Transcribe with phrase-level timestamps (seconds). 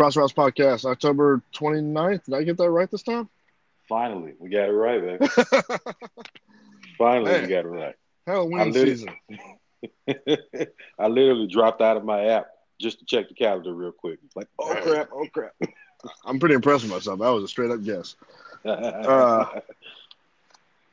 [0.00, 2.24] Crossroads Podcast, October 29th.
[2.24, 3.28] Did I get that right this time?
[3.86, 5.18] Finally, we got it right, man.
[6.96, 7.94] Finally, we got it right.
[8.26, 9.10] Halloween season.
[10.08, 12.46] I literally dropped out of my app
[12.80, 14.20] just to check the calendar real quick.
[14.34, 15.52] Like, oh crap, oh crap.
[16.24, 17.18] I'm pretty impressed with myself.
[17.18, 18.16] That was a straight up guess.
[18.64, 19.60] Uh,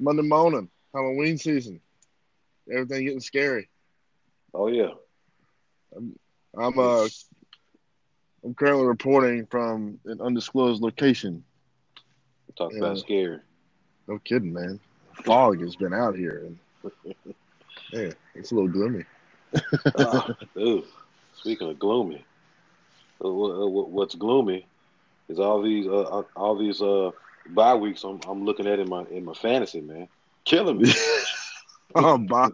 [0.02, 1.80] Monday morning, Halloween season.
[2.70, 3.70] Everything getting scary.
[4.54, 4.90] oh yeah.
[5.96, 7.08] I'm uh
[8.44, 11.44] I'm currently reporting from an undisclosed location.
[12.58, 12.80] Talk Yeah.
[12.80, 13.40] about scary.
[14.08, 14.80] No kidding, man.
[15.26, 16.60] Fog has been out here and
[17.92, 19.04] yeah, it's a little gloomy.
[20.56, 20.84] Dude,
[21.36, 22.24] speaking of gloomy,
[23.24, 24.66] uh, uh, wha- what's gloomy
[25.30, 27.12] is all these uh, uh, all these uh
[27.50, 30.08] bye weeks I'm I'm looking at in my in my fantasy, man.
[30.46, 30.94] Killing me.
[31.96, 32.50] oh my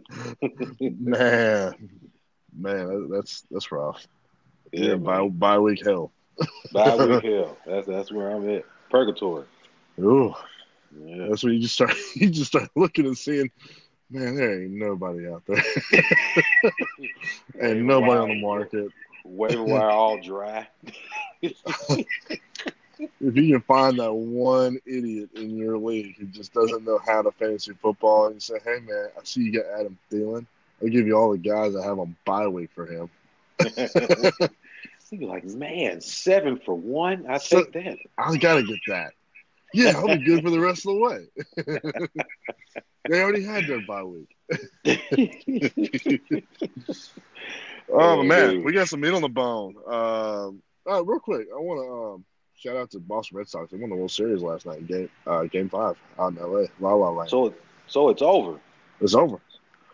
[0.80, 1.74] man.
[2.56, 4.06] Man, that's that's rough.
[4.74, 6.12] Yeah, by by week hell.
[6.72, 7.58] bye week hell.
[7.66, 8.66] That's that's where I'm at.
[8.90, 9.46] Purgatory.
[10.00, 10.34] Ooh.
[11.06, 11.28] Yeah.
[11.30, 13.52] That's when you just start you just start looking and seeing,
[14.10, 15.64] man, there ain't nobody out there.
[17.62, 18.92] ain't nobody on the market.
[19.24, 20.68] Waiver wire all dry.
[21.42, 27.22] If you can find that one idiot in your league who just doesn't know how
[27.22, 30.46] to fantasy football and you say, Hey man, I see you got Adam Thielen.
[30.82, 33.10] I'll give you all the guys that have a bye week for him.
[35.20, 37.26] You're like, man, seven for one.
[37.28, 37.98] I So- take that.
[38.18, 39.12] I gotta get that.
[39.76, 41.28] Yeah, I'll be good for the rest of the way.
[43.10, 44.30] they already had their bye week.
[47.92, 49.76] Oh, man, we got some meat on the bone.
[49.86, 52.26] Um, uh, real quick, I want to um,
[52.56, 53.72] shout out to Boston Red Sox.
[53.72, 56.68] They won the World Series last night, game uh, game five out in L.A.
[56.80, 57.30] La La Land.
[57.30, 57.54] so,
[57.88, 58.60] so it's over.
[59.02, 59.40] it's over.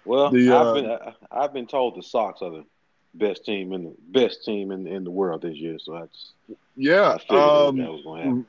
[0.06, 0.98] Well, The, uh, I've been
[1.32, 2.66] I've been told the Sox are the
[3.14, 5.78] best team in the best team in, in the world this year.
[5.80, 8.46] So that's I Yeah, that, um, that was to happen.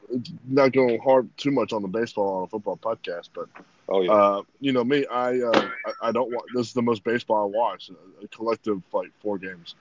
[0.48, 3.48] not going hard too much on the baseball on a football podcast, but
[3.88, 6.82] Oh yeah, uh, you know me, I, uh, I I don't want this is the
[6.82, 7.90] most baseball I watch.
[7.90, 9.74] A, a collective like four games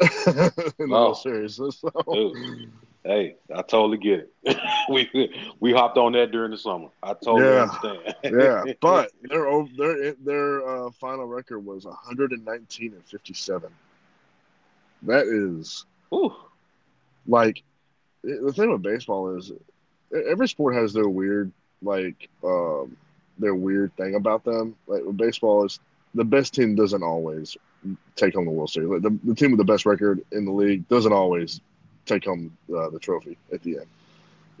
[0.78, 1.14] in the Oh.
[1.14, 1.56] Series.
[1.56, 2.38] So, Dude.
[3.04, 4.56] hey, I totally get it.
[4.88, 6.88] we we hopped on that during the summer.
[7.02, 7.56] I totally Yeah.
[7.56, 8.00] understand.
[8.28, 9.46] yeah, but their
[9.76, 13.70] their their uh, final record was 119 and 57.
[15.02, 16.34] That is Whew.
[17.26, 17.62] like
[18.24, 19.52] the thing with baseball is
[20.12, 21.52] every sport has their weird
[21.82, 22.96] like um,
[23.38, 24.76] their weird thing about them.
[24.86, 25.78] Like with baseball is
[26.14, 27.56] the best team doesn't always
[28.16, 28.88] take home the World Series.
[28.88, 31.60] Like the, the team with the best record in the league doesn't always
[32.06, 33.86] take home uh, the trophy at the end.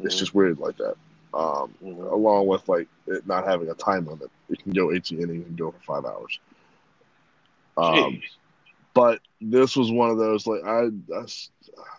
[0.00, 0.96] It's just weird like that.
[1.32, 2.12] Um, Mhm.
[2.12, 4.30] along with like it not having a time limit.
[4.48, 6.38] It can go 18 innings and go for five hours.
[7.76, 8.20] Um.
[8.96, 10.90] But this was one of those like I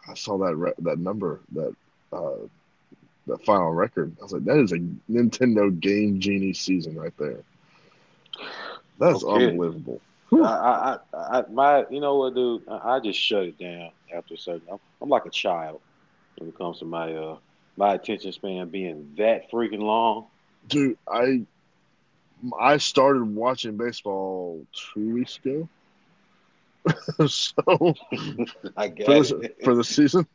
[0.07, 1.75] I saw that re- that number that
[2.13, 2.47] uh,
[3.27, 4.17] that final record.
[4.19, 4.79] I was like, that is a
[5.11, 7.45] Nintendo Game Genie season right there.
[8.99, 9.61] That's Okay.
[9.63, 10.01] unbelievable.
[10.41, 12.63] I, I, I, I, my, you know what, dude?
[12.69, 14.67] I, I just shut it down after a certain.
[14.71, 15.81] I'm, I'm like a child
[16.37, 17.37] when it comes to my, uh,
[17.77, 20.27] my attention span being that freaking long.
[20.67, 21.45] Dude, I
[22.59, 25.69] I started watching baseball two weeks ago.
[27.27, 27.95] so
[28.77, 29.33] I for got this,
[29.63, 30.27] for the season,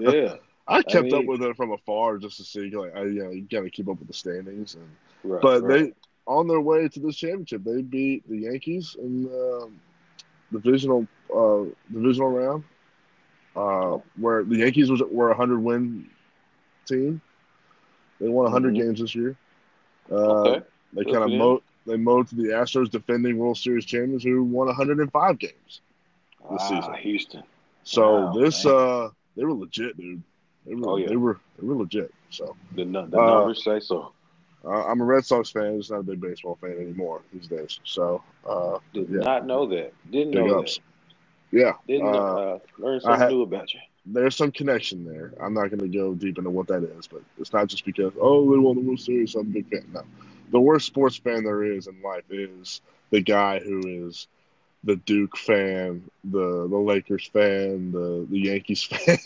[0.00, 0.36] yeah,
[0.68, 3.30] I kept up mean- with it from afar just to see like I you know
[3.30, 4.88] you gotta keep up with the standings and
[5.24, 5.84] right, but right.
[5.84, 5.92] they
[6.26, 9.80] on their way to this championship they beat the Yankees in the um,
[10.52, 12.64] divisional uh, divisional round
[13.54, 16.08] uh, where the Yankees was were a hundred win
[16.86, 17.20] team
[18.20, 18.76] they won 100 Mhm.
[18.76, 19.36] games this year
[20.10, 20.66] uh, okay.
[20.94, 24.66] they kind of mowed they mowed to the Astros defending World Series champions who won
[24.66, 25.52] 105 games
[26.50, 26.94] this ah, season.
[26.94, 27.42] Houston.
[27.84, 28.74] so Wow, this man.
[28.74, 30.22] uh they were legit dude
[30.66, 31.08] they were, Oh, yeah.
[31.08, 34.12] they were they were legit so The, the Uh, numbers say so.
[34.64, 35.76] Uh, I'm a Red Sox fan.
[35.78, 37.78] Just not a big baseball fan anymore these days.
[37.84, 39.18] So, uh, Did yeah.
[39.20, 39.92] not know that.
[40.10, 40.80] Didn't big know ups.
[41.52, 41.74] Yeah.
[41.86, 43.80] Didn't uh, uh, learn something had- new about you.
[44.06, 45.32] there's some connection there.
[45.40, 48.12] I'm not going to go deep into what that is, but it's not just because
[48.20, 49.84] oh they won the World Series, so I'm a big fan.
[49.94, 50.02] No,
[50.50, 54.26] the worst sports fan there is in life is the guy who is
[54.84, 59.18] the Duke fan, the the Lakers fan, the the Yankees fan,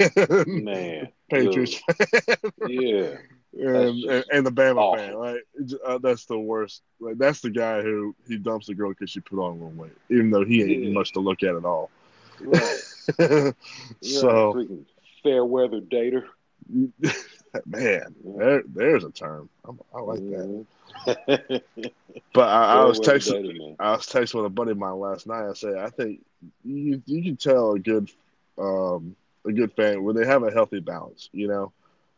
[0.47, 2.71] Man, Patriots dude.
[2.71, 3.17] Yeah.
[3.59, 4.97] and, and, and the Bama awful.
[4.97, 5.41] fan, right?
[5.55, 6.83] It's- Uh, that's the worst.
[7.01, 9.71] Like that's the guy who he dumps the girl because she put on a little
[9.71, 10.91] weight, even though he ain't Yeah.
[10.93, 11.91] much to look at at all.
[12.41, 12.81] Right.
[14.01, 14.67] so,
[15.23, 16.25] fair weather dater.
[17.67, 19.49] man, there, there's a term.
[19.65, 20.67] I'm, I like that.
[22.33, 23.77] But I, I was texting.
[23.79, 25.49] I was texting with a buddy of mine last night.
[25.49, 26.25] I said, I think
[26.65, 28.11] you you can tell a good
[28.59, 31.29] um, a good fan where they have a healthy balance.
[31.33, 31.73] You know,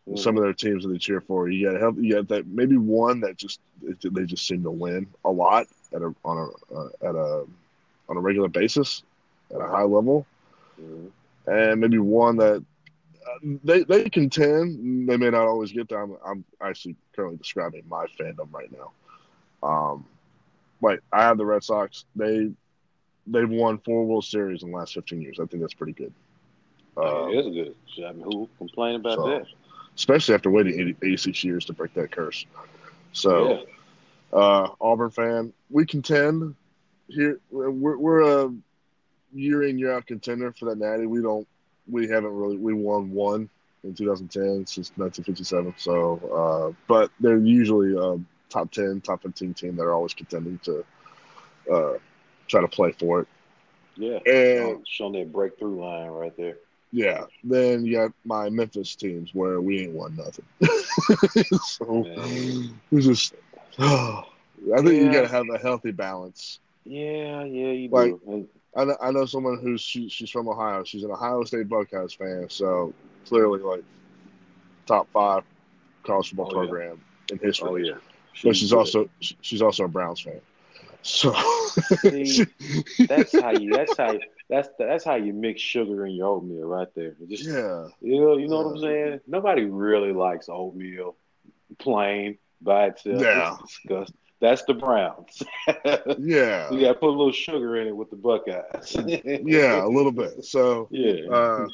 [0.08, 0.18] mm-hmm.
[0.18, 1.96] some of their teams that they cheer for, you got help.
[1.98, 6.02] You got that maybe one that just they just seem to win a lot at
[6.02, 7.44] a on a uh, at a
[8.08, 9.02] on a regular basis
[9.54, 10.26] at a high level,
[10.80, 11.50] mm-hmm.
[11.50, 12.62] and maybe one that
[13.42, 15.08] they they contend.
[15.08, 16.02] They may not always get there.
[16.02, 18.92] I'm, I'm actually currently describing my fandom right now.
[19.62, 20.06] Um,
[20.80, 22.04] like I have the Red Sox.
[22.16, 22.50] They
[23.26, 25.38] they've won four World Series in the last 15 years.
[25.40, 26.12] I think that's pretty good.
[26.96, 28.04] Uh, it is good.
[28.04, 29.46] I mean, who complain about so, that?
[29.96, 32.46] Especially after waiting 86 years to break that curse.
[33.12, 33.64] So,
[34.32, 34.38] yeah.
[34.38, 36.54] uh, Auburn fan, we contend
[37.08, 37.40] here.
[37.50, 38.52] We're, we're a
[39.32, 41.06] year in year out contender for that Natty.
[41.06, 41.46] We don't.
[41.92, 42.56] We haven't really.
[42.56, 43.48] We won one
[43.84, 45.74] in 2010 since 1957.
[45.76, 50.58] So, uh, but they're usually a top 10, top 15 team that are always contending
[50.64, 50.84] to
[51.72, 51.94] uh,
[52.48, 53.28] try to play for it.
[53.96, 56.56] Yeah, and showing that breakthrough line right there.
[56.92, 60.44] Yeah, then you got my Memphis teams where we ain't won nothing.
[61.62, 62.04] so
[62.90, 63.34] it's just,
[63.78, 64.24] oh,
[64.74, 65.02] I think yeah.
[65.02, 66.60] you got to have a healthy balance.
[66.84, 68.48] Yeah, yeah, you like, do.
[68.74, 70.84] I know, I know someone who's she, she's from Ohio.
[70.84, 72.94] She's an Ohio State Buckeyes fan, so
[73.26, 73.84] clearly like
[74.86, 75.44] top five
[76.04, 77.34] college football oh, program yeah.
[77.34, 77.68] in history.
[77.68, 77.94] Oh yeah,
[78.42, 80.40] but she's also she's also a Browns fan.
[81.02, 81.34] So
[82.00, 82.46] See,
[83.08, 83.72] that's how you.
[83.72, 84.12] That's how.
[84.12, 87.14] You, that's that's how you mix sugar in your oatmeal right there.
[87.28, 87.88] Just, yeah.
[88.00, 88.36] You know.
[88.36, 88.66] You know yeah.
[88.66, 89.20] what I'm saying?
[89.26, 91.16] Nobody really likes oatmeal
[91.78, 93.20] plain by itself.
[93.20, 93.56] Yeah.
[93.60, 94.16] It's disgusting.
[94.42, 95.40] That's the Browns.
[96.18, 96.68] yeah.
[96.72, 98.96] You got to put a little sugar in it with the Buckeyes.
[99.44, 100.44] yeah, a little bit.
[100.44, 101.30] So yeah.
[101.30, 101.68] Uh,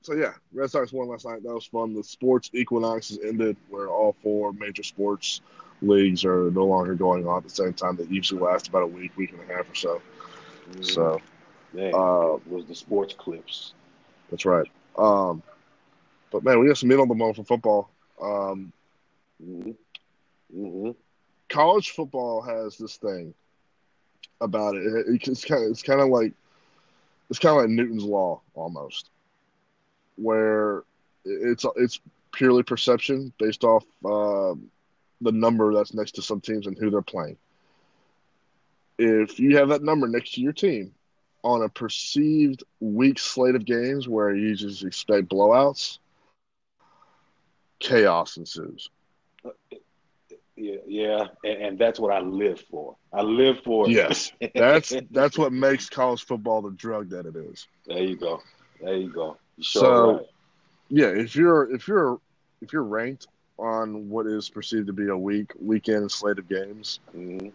[0.00, 1.42] so yeah, Red Sox won last night.
[1.42, 1.94] That was fun.
[1.94, 5.42] The sports equinox has ended, where all four major sports
[5.82, 7.96] leagues are no longer going on at the same time.
[7.96, 10.00] That usually last about a week, week and a half or so.
[10.70, 10.82] Mm-hmm.
[10.84, 11.20] So,
[11.74, 13.74] man, uh, was the sports clips.
[14.30, 14.66] That's right.
[14.96, 15.42] Um,
[16.30, 17.90] but man, we got some meat on the bone for football.
[18.18, 18.72] Um,
[19.44, 19.72] mm-hmm.
[20.56, 20.90] Mm-hmm.
[21.48, 23.34] College football has this thing
[24.40, 24.84] about it.
[24.84, 26.32] it it's kind of it's kind of like
[27.30, 29.10] it's kind of like Newton's law almost,
[30.16, 30.84] where
[31.24, 32.00] it's it's
[32.32, 34.54] purely perception based off uh,
[35.20, 37.36] the number that's next to some teams and who they're playing.
[38.98, 40.92] If you have that number next to your team
[41.42, 45.98] on a perceived weak slate of games where you just expect blowouts,
[47.78, 48.90] chaos ensues.
[50.60, 52.96] Yeah, yeah, and, and that's what I live for.
[53.12, 53.88] I live for.
[53.88, 57.68] Yes, that's that's what makes college football the drug that it is.
[57.86, 58.42] There you go.
[58.80, 59.36] There you go.
[59.56, 60.26] You so, right.
[60.88, 62.18] yeah, if you're if you're
[62.60, 66.98] if you're ranked on what is perceived to be a weak weekend slate of games,
[67.16, 67.50] mm-hmm.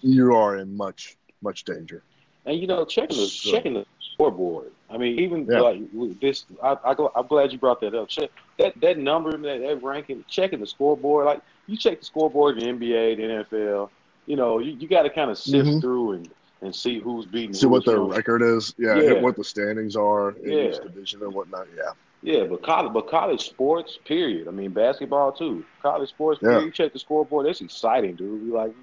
[0.00, 2.02] you are in much much danger.
[2.46, 3.84] And you know, checking the so, checking the
[4.20, 4.72] scoreboard.
[4.90, 5.60] I mean, even yeah.
[5.60, 8.08] like this, I, I am glad you brought that up.
[8.08, 11.26] Check that that number, that, that ranking, checking the scoreboard.
[11.26, 13.90] Like you check the scoreboard in the NBA, the NFL.
[14.26, 15.80] You know, you, you got to kind of sift mm-hmm.
[15.80, 16.30] through and
[16.62, 17.54] and see who's beating.
[17.54, 18.74] See what their record is.
[18.76, 20.64] Yeah, yeah, what the standings are in yeah.
[20.64, 21.66] each division and whatnot.
[21.76, 21.92] Yeah.
[22.22, 24.46] Yeah, but college, but college sports, period.
[24.46, 25.64] I mean, basketball too.
[25.80, 26.58] College sports, period.
[26.58, 26.64] Yeah.
[26.66, 27.46] You check the scoreboard.
[27.46, 28.42] That's exciting, dude.
[28.42, 28.74] You like,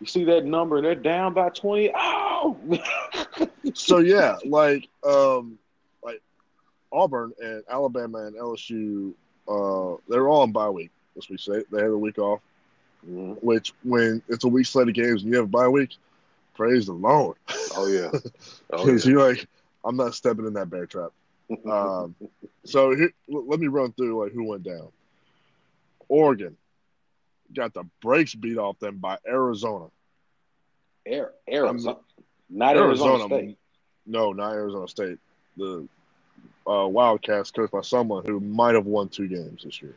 [0.00, 1.90] you see that number, and they're down by twenty.
[1.94, 2.58] Oh.
[3.74, 5.58] so yeah, like, um,
[6.02, 6.20] like
[6.92, 9.14] Auburn and Alabama and LSU,
[9.48, 10.90] uh, they're all on bye weak.
[11.16, 12.40] As we say, they have a week off.
[13.08, 13.34] Mm-hmm.
[13.46, 15.96] Which, when it's a week slate of games and you have a bye week,
[16.54, 17.36] praise the Lord.
[17.76, 18.32] Oh yeah, because
[18.72, 19.00] oh, yeah.
[19.04, 19.46] you're like,
[19.84, 21.10] I'm not stepping in that bear trap.
[21.70, 22.14] Um,
[22.64, 24.88] so here, let me run through like who went down.
[26.08, 26.56] Oregon
[27.54, 29.86] got the brakes beat off them by Arizona.
[31.06, 31.98] Air, Arizona,
[32.48, 33.58] not Arizona, Arizona, State.
[34.06, 35.18] No, not Arizona State.
[35.56, 35.86] The
[36.66, 39.94] uh, Wildcats coached by someone who might have won two games this year.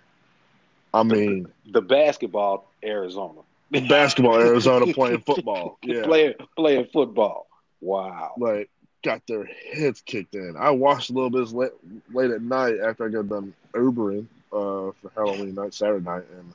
[0.93, 7.47] I mean, the basketball Arizona, basketball Arizona playing football, yeah, playing playing football.
[7.81, 8.69] Wow, like
[9.03, 10.55] got their heads kicked in.
[10.57, 11.71] I watched a little bit late,
[12.13, 16.53] late at night after I got done Ubering uh, for Halloween night, Saturday night, and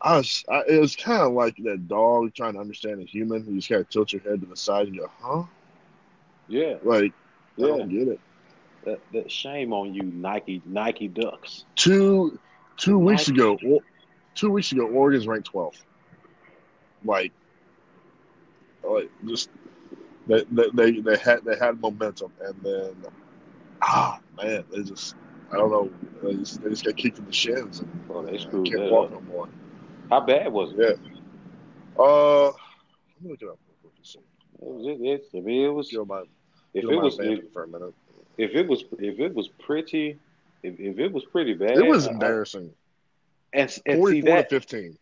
[0.00, 3.44] I was I, it was kind of like that dog trying to understand a human.
[3.46, 5.44] You just kind of tilt your head to the side and go, "Huh?"
[6.48, 7.12] Yeah, like
[7.56, 7.66] yeah.
[7.66, 8.20] I don't get it.
[8.84, 11.64] That, that shame on you, Nike Nike Ducks.
[11.76, 12.38] Two
[12.76, 13.04] two Nike.
[13.04, 13.58] weeks ago,
[14.34, 15.82] two weeks ago, Oregon's ranked 12th.
[17.04, 17.32] Like,
[18.82, 19.50] like just
[20.26, 22.94] they, they, they, had they had momentum, and then
[23.82, 25.14] ah man, they just
[25.52, 25.90] I don't know
[26.22, 29.12] they just, they just got kicked in the shins and oh, they screwed can't walk
[29.12, 29.12] up.
[29.12, 29.48] no more.
[30.10, 30.98] How bad was it?
[31.98, 32.02] Yeah.
[32.02, 32.54] Uh, let
[33.22, 33.58] me look it up.
[33.84, 35.92] It was, it, it, I mean, it was.
[35.92, 36.22] You my,
[36.74, 37.94] if it was it, for a minute.
[38.38, 40.18] if it was if it was pretty
[40.62, 42.70] if, if it was pretty bad, It was I- embarrassing.
[43.52, 44.96] and, and see Forty-four that to fifteen.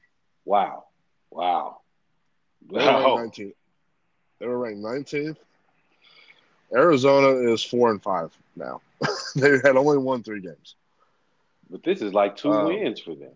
[0.45, 0.85] wow,
[1.30, 1.78] wow,
[2.73, 3.16] They were ranked wow.
[3.19, 3.54] 19th.
[4.40, 5.37] They were ranked 19th.
[6.75, 8.81] Arizona is four and five now.
[9.37, 10.76] they had only won three games.
[11.71, 13.33] But this is like two Um, wins for them.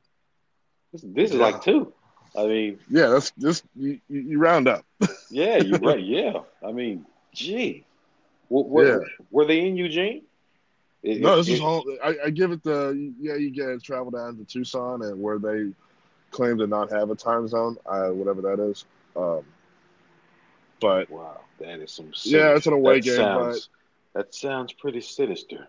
[0.93, 1.93] This, this is like two.
[2.37, 4.85] I mean, Yeah, that's just You, you round up.
[5.31, 6.03] yeah, you're right.
[6.03, 7.85] Yeah, I mean, gee,
[8.49, 9.07] were, were, Yeah.
[9.31, 10.23] were they in Eugene?
[11.03, 11.85] It- No, this is all.
[12.03, 13.35] I, I give it the yeah.
[13.35, 15.73] You get travel down to Tucson and where they
[16.31, 18.85] claim to not have a time zone, uh, whatever that is.
[19.17, 19.45] Um,
[20.81, 22.13] but Wow, that is some.
[22.25, 23.69] Yeah, it's an away game, Sounds,
[24.15, 25.69] that sounds pretty sinister.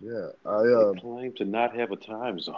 [0.00, 2.54] yeah, I uh, they claim to not have a time zone.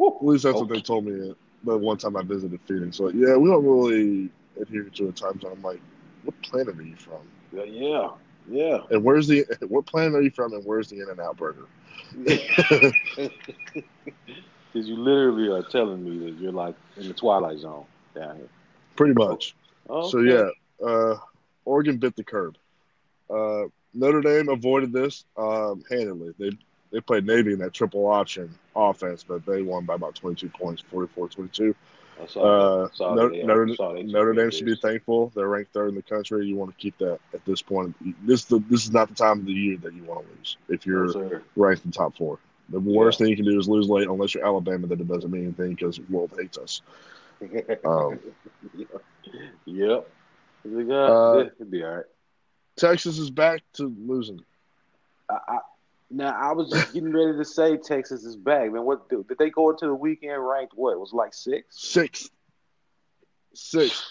[0.00, 3.00] at least that's what they told me the one time I visited Phoenix.
[3.00, 5.52] Like, yeah, we don't really adhere to a time zone.
[5.52, 5.80] I'm like,
[6.24, 7.20] what planet are you from?
[7.52, 8.08] Yeah, yeah,
[8.48, 8.78] yeah.
[8.90, 10.52] And where's the what planet are you from?
[10.52, 11.66] And where's the In-N-Out Burger?
[14.72, 18.48] Because you literally are telling me that you're like in the twilight zone down here.
[18.94, 19.54] Pretty much.
[19.88, 20.10] Okay.
[20.10, 20.50] So yeah,
[20.86, 21.16] uh,
[21.64, 22.56] Oregon bit the curb.
[23.30, 23.64] Uh,
[23.96, 26.34] Notre Dame avoided this um, handily.
[26.38, 26.50] They
[26.92, 30.82] they played Navy in that triple option offense, but they won by about 22 points,
[30.92, 31.74] 44-22.
[32.18, 34.02] I Uh, Notre, Notre.
[34.04, 35.32] Notre Dame should be thankful.
[35.34, 36.46] They're ranked third in the country.
[36.46, 37.94] You want to keep that at this point.
[38.26, 40.56] This the, this is not the time of the year that you want to lose
[40.68, 42.38] if you're Yes, ranked in the top four.
[42.68, 44.86] The worst thing you can do is lose late, unless you're Alabama.
[44.86, 46.82] Then it doesn't mean anything because the world hates us.
[47.84, 48.18] Um,
[49.66, 50.08] yep.
[50.64, 52.04] Got, Uh, it'll be all right.
[52.76, 54.40] Texas is back to losing.
[55.28, 55.58] I, I,
[56.10, 58.70] now I was just getting ready to say Texas is back.
[58.70, 60.74] Man, what did they go into the weekend ranked?
[60.74, 61.80] What it was like six?
[61.80, 62.30] Sixth,
[63.54, 64.04] sixth,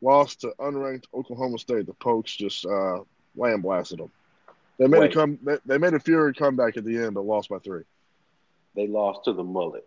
[0.00, 1.86] lost to unranked Oklahoma State.
[1.86, 3.00] The Pokes just uh,
[3.36, 4.10] lamb blasted them.
[4.78, 5.10] They made Wait.
[5.10, 5.38] a come.
[5.42, 7.82] They, they made a fury comeback at the end, but lost by three.
[8.74, 9.86] They lost to the mullet.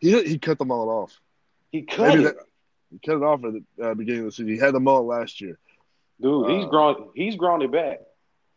[0.00, 1.18] He he cut the mullet off.
[1.72, 2.44] He cut Maybe it, that,
[2.90, 4.48] he cut it off at the uh, beginning of the season.
[4.48, 5.58] He had the mullet last year.
[6.24, 6.50] Dude.
[6.50, 7.08] He's uh, grown.
[7.14, 8.00] He's grown it back.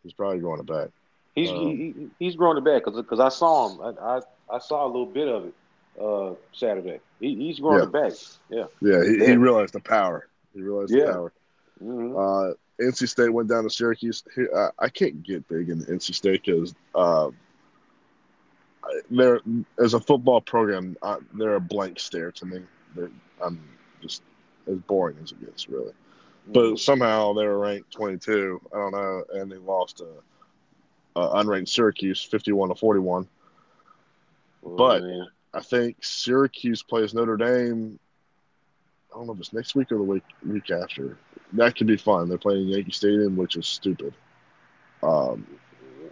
[0.02, 0.88] He's probably going it back.
[1.34, 3.80] He's um, he, he, he's grown it back because I saw him.
[4.00, 4.20] I, I
[4.56, 5.54] I saw a little bit of it
[6.02, 7.00] uh, Saturday.
[7.20, 7.84] He, he's grown Yeah.
[7.84, 8.12] it back.
[8.48, 8.64] Yeah.
[8.80, 10.26] Yeah, he, he realized the power.
[10.54, 11.06] He realized Yeah.
[11.06, 11.32] the power.
[11.80, 14.22] hmm Uh, NC State went down to Syracuse.
[14.34, 17.30] Here, I, I can't get big in NC State because uh,
[19.10, 19.40] they're
[19.78, 22.60] as a football program, I, they're a blank stare to me.
[22.94, 23.10] They're,
[23.44, 23.60] I'm
[24.00, 24.22] just
[24.66, 25.92] as boring as it gets, really.
[26.48, 26.52] Mm-hmm.
[26.52, 28.60] But somehow they were ranked 22.
[28.72, 30.06] I don't know, and they lost to
[31.14, 33.28] uh, unranked Syracuse, 51 to 41.
[34.64, 35.26] Oh, but- man.
[35.54, 37.98] I think Syracuse plays Notre Dame.
[39.10, 41.16] I don't know if it's next week or the week week after.
[41.54, 42.28] That could be fun.
[42.28, 44.12] They're playing Yankee Stadium, which is stupid.
[45.02, 45.46] Um,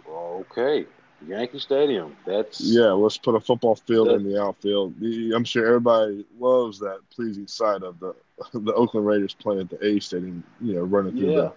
[0.09, 0.87] okay,
[1.25, 2.15] Yankee Stadium.
[2.25, 4.93] That's yeah, let's put a football field That- in the outfield.
[5.33, 8.13] I'm sure everybody loves that pleasing sight of the
[8.53, 10.43] the Oakland Raiders playing at the A Stadium.
[10.61, 11.49] You know, running through Yeah.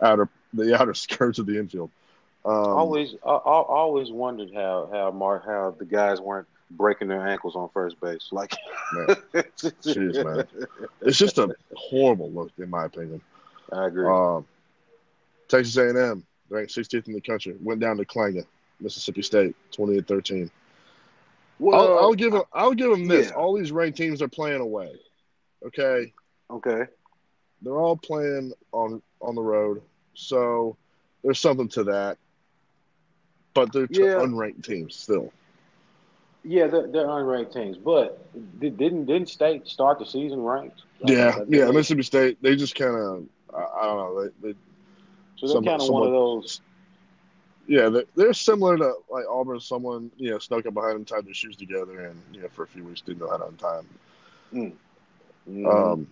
[0.00, 1.90] the outer the outer skirts of the infield.
[2.44, 7.26] Um, always I, I always wondered how how Mark how the guys weren't breaking their
[7.26, 8.28] ankles on first base.
[8.32, 8.54] Like,
[8.94, 9.06] Man.
[9.84, 10.44] Man.
[11.02, 13.20] it's just a horrible look, in my opinion.
[13.70, 14.06] I agree.
[14.06, 14.46] Um,
[15.48, 18.46] Texas A&M ranked 16th in the country, went down to Klanga,
[18.82, 20.50] Mississippi State, 28-13.
[21.58, 22.42] well, I'll, I'll give them.
[22.52, 23.28] I'll give them this.
[23.28, 23.34] yeah.
[23.34, 24.92] All these ranked teams are playing away.
[25.64, 26.12] Okay,
[26.50, 26.84] okay.
[27.62, 29.80] they're all playing on on the road,
[30.14, 30.76] so
[31.22, 32.18] there's something to that.
[33.54, 34.14] But they're Yeah.
[34.16, 35.32] unranked teams still.
[36.44, 38.18] Yeah, they're, they're unranked teams, but
[38.58, 40.82] did, didn't didn't State start the season ranked?
[41.04, 41.66] Yeah, Like, yeah.
[41.66, 43.24] they- Mississippi State, they just kind of,
[43.54, 44.22] I, I don't know.
[44.42, 44.58] They, they,
[45.36, 46.60] So they're kind of one of those.
[47.66, 49.60] Yeah, they're, they're similar to like Auburn.
[49.60, 52.64] Someone you know snuck up behind them, tied their shoes together, and you know for
[52.64, 53.88] a few weeks didn't know how to untie them.
[55.48, 55.66] Mhm.
[55.66, 56.06] Um,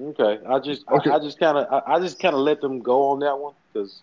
[0.00, 1.10] okay, I just Okay.
[1.10, 4.02] I, just kind of I, just kind of let them go on that one because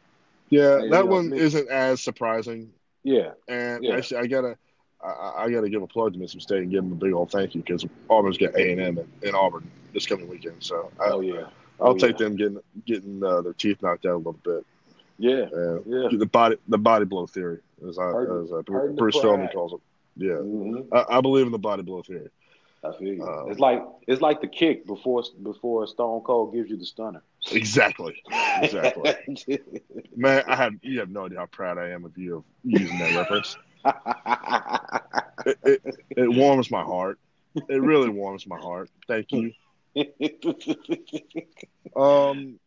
[0.50, 2.72] yeah, that know, one isn't as surprising.
[3.04, 3.96] yeah, And Yeah.
[3.96, 4.58] actually, I gotta,
[5.04, 7.32] I, I gotta give a plug to Mississippi State and give them a big old
[7.32, 10.58] thank you because Auburn's got A and M in Auburn this coming weekend.
[10.60, 11.48] So I, oh yeah,
[11.80, 12.18] I'll Oh, take yeah.
[12.18, 14.66] them getting getting uh, their teeth knocked out a little bit.
[15.18, 16.08] Yeah, Uh, yeah.
[16.12, 18.64] The body the body blow theory, as I as the
[18.98, 19.52] Bruce pride.
[19.54, 19.80] calls it.
[20.18, 20.88] Yeah, Mhm.
[20.92, 22.30] I, I believe in the body blow theory.
[22.84, 23.24] I feel you.
[23.24, 27.24] Um, it's like it's like the kick before before Stone Cold gives you the stunner.
[27.52, 28.16] Exactly,
[28.62, 29.14] exactly.
[30.16, 32.98] Man, I have you have no idea how proud I am of you of using
[33.00, 33.58] that reference.
[35.46, 37.20] It, it, it warms my heart.
[37.56, 38.90] It really warms my heart.
[39.08, 39.52] Thank you.
[41.96, 42.60] Um,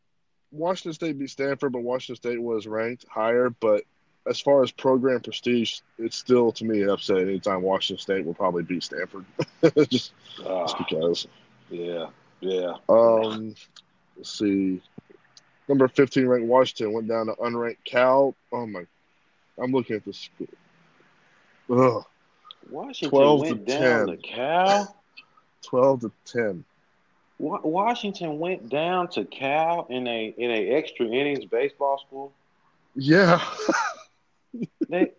[0.51, 3.51] Washington State beat Stanford, but Washington State was ranked higher.
[3.51, 3.85] But
[4.27, 8.35] as far as program prestige, it's still to me an upset anytime Washington State will
[8.35, 9.25] probably beat Stanford.
[9.89, 10.13] just,
[10.47, 11.27] Ah, just because.
[11.71, 12.07] yeah,
[12.41, 12.75] yeah.
[12.89, 13.55] Um,
[14.17, 14.81] let's see.
[15.69, 18.35] Number 15 ranked Washington went down to unranked Cal.
[18.53, 18.85] Oh my,
[19.63, 20.49] I'm looking at this school.
[21.71, 22.05] Ugh,
[22.71, 24.17] Washington 12 to went down 10.
[24.17, 24.97] to Cal.
[25.63, 26.65] 12 to 10.
[27.39, 32.33] Wa- Washington went down to Cal in a in a extra innings baseball school.
[32.95, 33.41] Yeah,
[34.89, 35.13] They,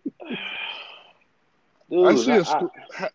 [1.92, 2.70] I see I- a school.
[2.94, 3.08] ha-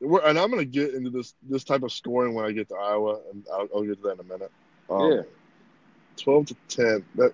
[0.00, 2.76] and I'm going to get into this this type of scoring when I get to
[2.76, 4.50] Iowa, and I'll, I'll get to that in a minute.
[4.90, 5.22] Um, Yeah.
[6.18, 7.04] 12 to 10.
[7.16, 7.32] That.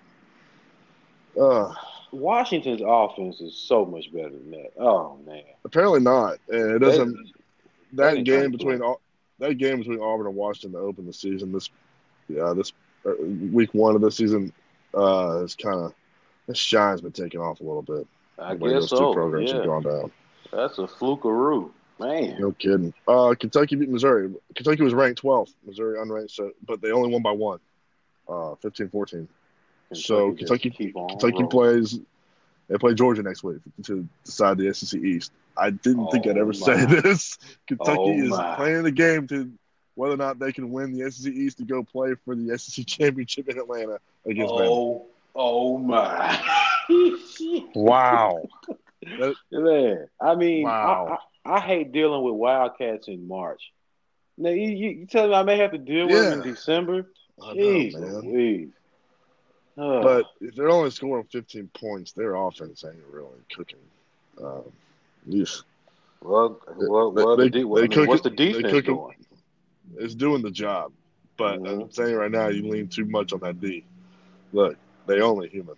[1.41, 1.73] Uh,
[2.13, 4.73] Washington's offense is so much better than that.
[4.79, 7.15] Oh man, apparently not, and it doesn't.
[7.93, 9.01] They that ain't game between Au-
[9.43, 11.69] that game between Auburn and Washington to open the season this
[12.29, 12.73] yeah this
[13.05, 13.13] uh,
[13.53, 14.53] week one of the season
[14.95, 15.95] uh is kind of
[16.47, 18.07] the shine's been taken off a little bit.
[18.39, 19.15] I guess those two so.
[19.15, 20.11] programs have gone down.
[20.53, 21.71] that's a flukeroo,
[22.01, 22.37] man.
[22.41, 22.93] No kidding.
[23.07, 24.33] Uh, Kentucky beat Missouri.
[24.55, 25.55] Kentucky was ranked 12th.
[25.65, 27.61] Missouri unranked, so but they only won by one,
[28.29, 29.29] uh, 15-14.
[29.93, 31.49] So Kentucky Kentucky rolling.
[31.49, 32.01] plays.
[32.69, 35.33] They play Georgia next week to decide the SEC East.
[35.57, 37.39] I didn't think I'd Oh, ever say this.
[37.69, 38.55] Kentucky Oh, is my.
[38.55, 39.51] playing the game to
[39.95, 42.85] whether or not they can win the SEC East to go play for the SEC
[42.87, 44.71] championship in Atlanta against Bama.
[44.71, 46.41] Oh, oh my.
[47.75, 48.49] Wow.
[49.51, 51.17] Man, I mean, Wow.
[51.45, 53.73] I, I, I hate dealing with Wildcats in March.
[54.39, 56.43] Now, you, you, you tell me I may have to deal with them in Yeah.
[56.43, 57.07] December?
[57.43, 58.23] I know, Jeez, man.
[60.01, 63.79] But if they're only scoring 15 points, their offense ain't really cooking.
[64.43, 64.73] Um,
[65.27, 65.63] yes.
[66.21, 69.15] well, well, they- the de- they well, what's the it- defense it- doing?
[69.99, 70.93] it's doing the job.
[71.37, 71.95] But I'm Mhm.
[71.95, 73.85] saying right now, you lean too much on that D.
[74.53, 74.77] Look,
[75.07, 75.77] they only human.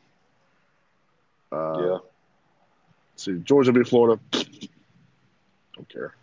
[1.52, 1.98] Uh, Yeah.
[3.16, 4.20] See, Georgia beat Florida.
[5.76, 6.14] Don't care.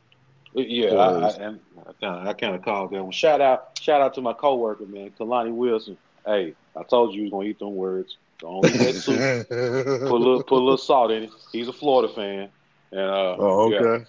[0.54, 3.12] Yeah, I, I, and I kind of I kind of called that one.
[3.14, 5.98] Shout out, shout out to my coworker, man, Kalani Wilson.
[6.26, 8.18] Hey, I told you he was gonna eat them words.
[8.40, 9.48] Don't eat that soup.
[9.48, 11.30] Put a little, put a little salt in it.
[11.54, 12.50] He's a Florida fan,
[12.92, 14.06] and uh, oh, yeah, okay.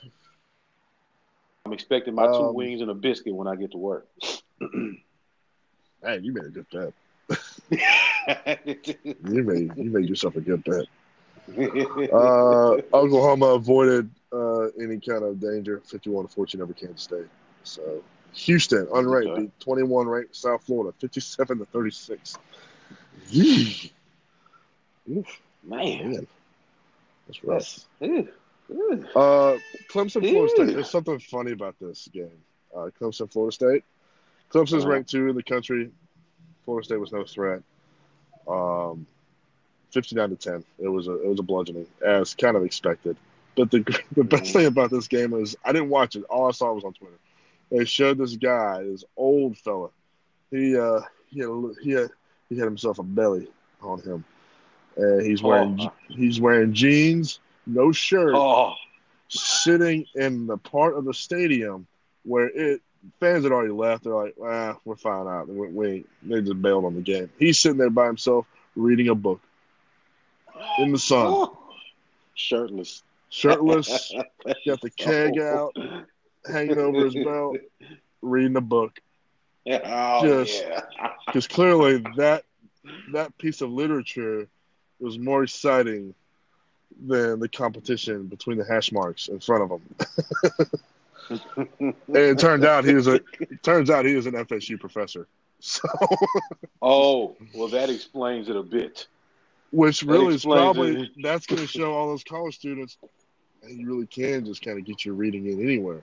[1.66, 4.08] I'm expecting my two Um, wings and a biscuit when I get to work.
[6.04, 6.92] Hey, you made a good bet.
[9.24, 10.86] You made you made yourself a good bet.
[12.12, 17.26] Uh, Oklahoma avoided uh, any kind of danger, 51 to 14 over Kansas State.
[17.64, 18.02] So
[18.34, 19.42] Houston, unranked, Okay.
[19.42, 22.36] beat 21 ranked South Florida, 57 to 36.
[23.28, 23.92] Yee.
[25.10, 26.26] Oof, Man, man,
[27.26, 27.78] that's rough.
[28.00, 28.28] that's.
[29.14, 29.58] Uh,
[29.88, 30.74] Clemson, Florida State.
[30.74, 32.30] There's something funny about this game.
[32.74, 33.84] Uh, Clemson, Florida State.
[34.50, 34.92] Clemson's Uh-huh.
[34.92, 35.90] ranked two in the country.
[36.64, 37.62] Florida State was no threat.
[38.48, 39.06] Um,
[39.92, 40.64] 59 to 10.
[40.78, 43.16] It was a it was a bludgeoning, as kind of expected.
[43.56, 43.80] But the
[44.16, 46.24] the best thing about this game is I didn't watch it.
[46.24, 47.16] All I saw was on Twitter.
[47.70, 49.88] They showed this guy, this old fella.
[50.50, 51.50] He uh he had
[51.82, 52.10] he had
[52.48, 53.48] he had himself a belly
[53.82, 54.24] on him,
[54.96, 55.92] and he's wearing Oh.
[56.08, 58.74] he's wearing jeans, no shirt Oh,
[59.28, 61.86] sitting in the part of the stadium
[62.24, 62.80] where it
[63.20, 64.04] fans had already left.
[64.04, 65.48] They're like, ah, we're fine out.
[65.48, 67.30] We, we ain't- they just bailed on the game.
[67.38, 68.46] He's sitting there by himself
[68.76, 69.40] reading a book
[70.78, 71.58] in the sun, Oh.
[72.34, 74.12] shirtless, shirtless,
[74.66, 75.76] got the keg out,
[76.46, 77.56] hanging over his belt,
[78.20, 79.00] reading a book.
[79.66, 80.80] Oh, Just- yeah.
[81.26, 82.44] Because clearly that
[83.12, 84.48] that piece of literature
[85.00, 86.14] was more exciting
[87.06, 90.70] than the competition between the hash marks in front of him.
[91.78, 93.20] And it turned out he was a
[93.62, 95.28] turns out he was an FSU professor.
[95.60, 95.88] So
[96.82, 99.06] oh, well, that explains it a bit.
[99.70, 101.10] which really is probably it.
[101.22, 102.98] that's gonna show all those college students
[103.62, 106.02] hey, you really can just kind of get your reading in anywhere.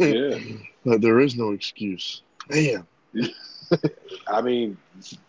[0.00, 0.38] Yeah.
[0.84, 2.22] But there is no excuse.
[2.48, 2.86] Man.
[4.28, 4.78] I mean,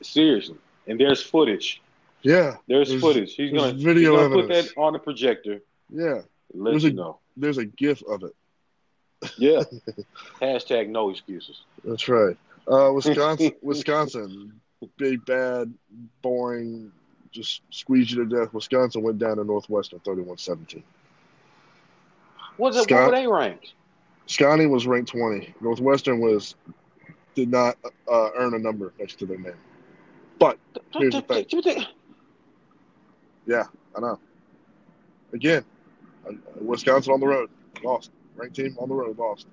[0.04, 0.58] seriously.
[0.86, 1.82] And there's footage.
[2.28, 3.36] Yeah, There's, There's- footage.
[3.36, 5.62] He's there's gonna, video he's gonna put that on the projector.
[5.90, 6.22] yeah.
[6.54, 7.20] Let There's you a- know.
[7.38, 8.36] There's a gif of it.
[9.38, 9.64] Yeah.
[10.42, 11.62] Hashtag no excuses.
[11.86, 12.38] That's right.
[12.68, 14.60] Uh, Wisconsin, Wisconsin,
[14.98, 15.74] big bad,
[16.22, 16.92] boring,
[17.32, 18.54] just squeeze you to death.
[18.54, 20.84] Wisconsin went down to Northwestern 31-17.
[22.58, 22.92] What's Scott?
[23.04, 23.74] what were they ranked?
[24.26, 25.54] Scotty was ranked 20.
[25.62, 26.56] Northwestern was
[27.36, 27.78] did not
[28.12, 29.54] uh, earn a number next to their name.
[30.40, 30.58] But
[30.94, 31.86] Here's the thing.
[33.50, 34.20] I know.
[35.34, 35.64] Again,
[36.28, 37.50] uh, Wisconsin on the road
[37.84, 38.12] lost.
[38.36, 39.48] Ranked team on the road lost.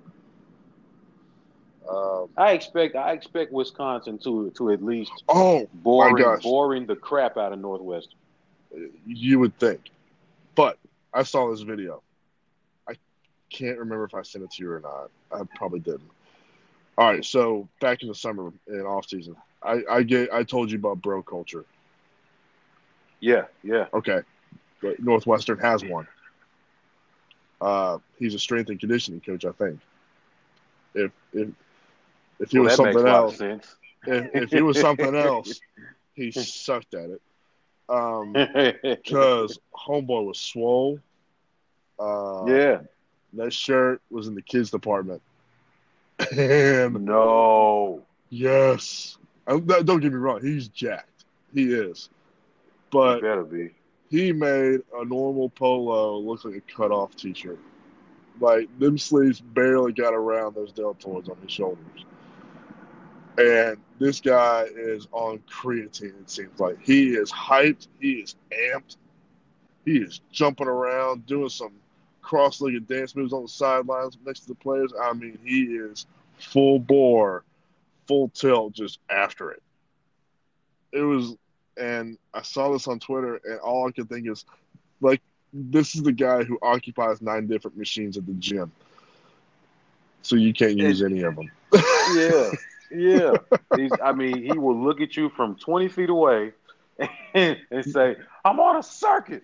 [1.89, 7.37] Um, I expect I expect Wisconsin to to at least oh, boring boring the crap
[7.37, 8.17] out of Northwestern.
[9.05, 9.81] you would think,
[10.55, 10.77] but
[11.13, 12.01] I saw this video.
[12.89, 12.95] I
[13.49, 15.11] can't remember if I sent it to you or not.
[15.31, 16.09] I probably didn't.
[16.97, 20.71] All right, so back in the summer in off season, I I get I told
[20.71, 21.65] you about bro culture.
[23.25, 23.87] Yeah, yeah.
[23.91, 24.21] Okay,
[24.83, 26.07] but Northwestern has one.
[27.59, 29.79] Uh, he's a strength and conditioning coach, I think.
[30.93, 31.49] If if
[32.39, 33.41] if he Well, was something a lot of else,
[34.05, 35.59] if, if he was something else,
[36.13, 37.21] he sucked at it.
[37.89, 38.33] Um,
[38.83, 40.99] because homeboy was swole.
[41.99, 42.81] Uh, yeah.
[43.33, 45.21] that shirt was in the kids department,
[46.37, 48.03] and No.
[48.29, 51.25] yes, I- don't get me wrong, he's jacked.
[51.53, 52.09] He is,
[52.95, 53.71] but better be.
[54.09, 57.59] he made a normal polo look like a cut off t shirt.
[58.39, 62.05] Like them sleeves barely got around those deltoids on his shoulders.
[63.37, 66.77] And this guy is on creatine, it seems like.
[66.81, 68.95] He is hyped, he is amped,
[69.83, 71.73] he is jumping around, doing some
[72.21, 74.93] cross legged dance moves on the sidelines next to the players.
[75.01, 76.05] I mean, he is
[76.37, 77.43] full bore,
[78.07, 79.61] full tilt, just after it.
[80.93, 81.35] It was
[81.77, 84.45] and I saw this on Twitter, and all I could think is,
[85.01, 85.21] like,
[85.53, 88.71] this is the guy who occupies nine different machines at the gym,
[90.21, 91.51] so you can't use any of them.
[92.13, 92.51] Yeah.
[92.91, 93.33] Yeah.
[93.75, 96.53] He's, I mean, he will look at you from 20 feet away
[97.33, 99.43] and, and say, I'm on a circuit.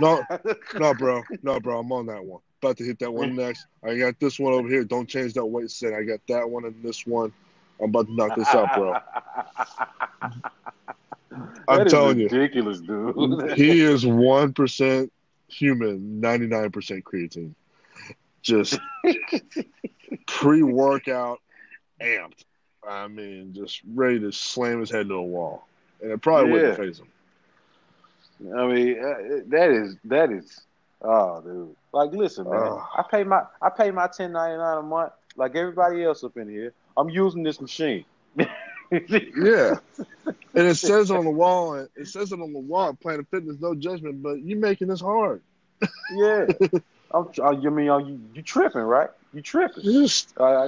[0.00, 0.22] No,
[0.74, 2.40] no, bro, no, bro, I'm on that one.
[2.62, 3.66] About to hit that one next.
[3.84, 4.82] I got this one over here.
[4.82, 5.92] Don't change that weight set.
[5.92, 7.32] I got that one and this one.
[7.80, 8.96] I'm about to knock this out, bro.
[11.68, 12.28] I'm That telling you.
[12.28, 13.56] ridiculous, dude.
[13.56, 15.12] He is one percent
[15.48, 17.54] human, ninety nine percent creatine.
[18.42, 18.78] Just
[20.26, 21.40] pre workout
[22.00, 22.44] amped.
[22.88, 25.66] I mean, just ready to slam his head to a wall,
[26.02, 26.76] and it probably wouldn't Yeah.
[26.76, 27.08] faze him.
[28.56, 30.60] I mean, uh, that is that is
[31.02, 31.76] oh, dude.
[31.92, 32.62] Like, listen, man.
[32.62, 32.82] Ugh.
[32.96, 36.36] I pay my I pay my ten ninety nine a month, like everybody else up
[36.36, 36.72] in here.
[36.96, 38.04] I'm using this machine.
[38.90, 39.76] Yeah,
[40.54, 41.74] and it says on the wall.
[41.74, 42.94] It says it on the wall.
[42.94, 45.42] Planet Fitness, no judgment, but you making this hard.
[46.14, 46.46] yeah.
[47.10, 49.08] I'm, uh, I you mean are you, you tripping, right?
[49.32, 49.82] You tripping?
[49.82, 50.66] Just I, I,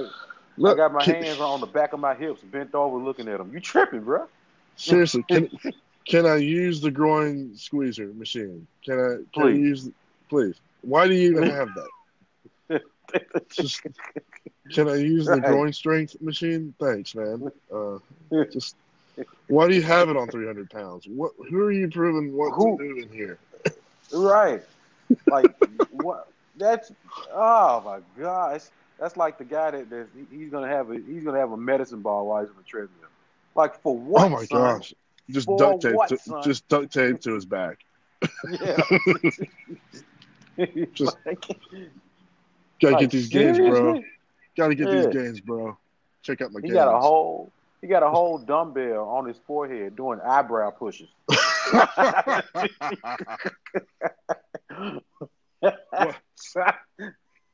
[0.65, 3.37] I got my can- hands on the back of my hips, bent over, looking at
[3.37, 3.51] them.
[3.53, 4.27] You tripping, bro?
[4.75, 5.23] seriously.
[5.29, 5.49] Can
[6.05, 8.65] can I use the groin squeezer machine?
[8.83, 9.07] Can I?
[9.33, 9.59] Can I Please.
[9.59, 9.89] use?
[10.29, 10.55] Please.
[10.81, 12.81] Why do you even have that?
[13.51, 13.81] Just
[14.73, 16.73] can I use the groin strength machine?
[16.79, 17.51] Thanks, man.
[17.73, 17.99] Uh,
[18.51, 18.75] just
[19.47, 21.07] why do you have it on 300 pounds?
[21.07, 21.33] What?
[21.49, 23.37] Who are you proving what Who- to do in here?
[24.13, 24.61] Right.
[25.27, 25.53] Like
[25.91, 26.27] what?
[26.57, 26.91] That's
[27.33, 28.61] oh my gosh.
[28.99, 32.01] That's like the guy that that he's gonna have a he's gonna have a medicine
[32.01, 33.09] ball while he's on the treadmill.
[33.55, 34.25] Like for what?
[34.25, 34.77] oh my son?
[34.77, 34.93] gosh!
[35.29, 35.95] Just For duct tape.
[35.95, 37.79] what, to, just duct tape to his back.
[38.49, 38.77] Yeah.
[40.93, 41.45] Just- Like-
[42.81, 44.01] Gotta like, get these gains, bro.
[44.55, 44.75] Seriously?
[44.75, 44.95] Gotta get Yeah.
[45.11, 45.77] these gains, bro.
[46.23, 46.73] Check out my He gains.
[46.75, 51.09] got a whole he got a whole dumbbell on his forehead doing eyebrow pushes.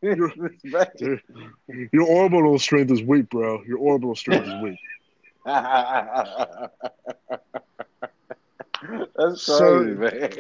[0.02, 0.32] Dude,
[1.92, 3.64] your orbital strength is weak, bro.
[3.64, 4.80] Your orbital strength is weak.
[9.16, 10.32] That's So- crazy, man.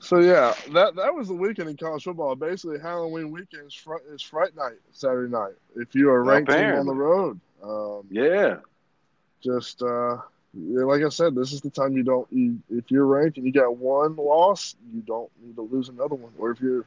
[0.00, 2.34] So yeah, that that was the weekend in college football.
[2.34, 5.52] Basically, Halloween weekend is, fr- is Fright Night, Saturday night.
[5.76, 8.56] If you are a ranked team on the road, um, Yeah.
[9.42, 10.18] just uh,
[10.56, 12.26] yeah, like I said, this is the time you don't.
[12.30, 16.14] You, if you're ranked and you got one loss, you don't need to lose another
[16.14, 16.32] one.
[16.38, 16.84] Or if you're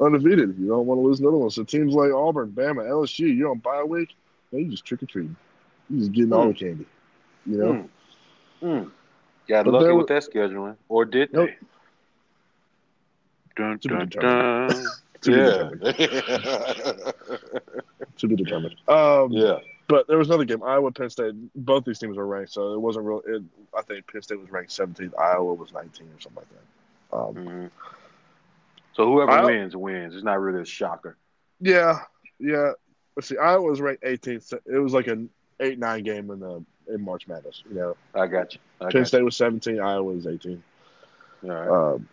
[0.00, 1.50] undefeated, you don't want to lose another one.
[1.50, 4.14] So teams like Auburn, Bama, LSU, you're on bye week,
[4.52, 5.36] man, you just trick or treating.
[5.90, 6.86] You just getting all the candy.
[7.46, 7.88] You know.
[8.62, 8.68] Mm.
[8.84, 8.90] Mm.
[9.48, 11.48] Got But lucky with that scheduling, or did Nope.
[11.48, 11.66] they?
[13.58, 14.70] Dun, To be dun, determined.
[14.70, 14.86] dun.
[15.20, 15.46] To be yeah.
[15.92, 17.12] determined.
[18.18, 18.76] To be determined.
[18.88, 19.58] Um, yeah.
[19.88, 20.62] But there was another game.
[20.62, 21.34] Iowa, Penn State.
[21.54, 23.22] Both these teams were ranked, so it wasn't real.
[23.26, 23.42] It,
[23.76, 25.18] I think Penn State was ranked 17th.
[25.18, 27.16] Iowa was 19 or something like that.
[27.16, 27.70] Um, Mhm.
[28.94, 30.14] So whoever I- wins wins.
[30.14, 31.16] It's not really a shocker.
[31.60, 32.00] yeah,
[32.38, 32.72] yeah.
[33.16, 33.38] Let's see.
[33.38, 34.52] Iowa was ranked 18th.
[34.66, 37.62] It was like an eight nine game in the in March Madness.
[37.68, 38.60] You know, I got you.
[38.80, 39.80] I Penn got State was 17.
[39.80, 40.62] Iowa was 18.
[41.44, 41.68] All right.
[41.94, 42.08] Um,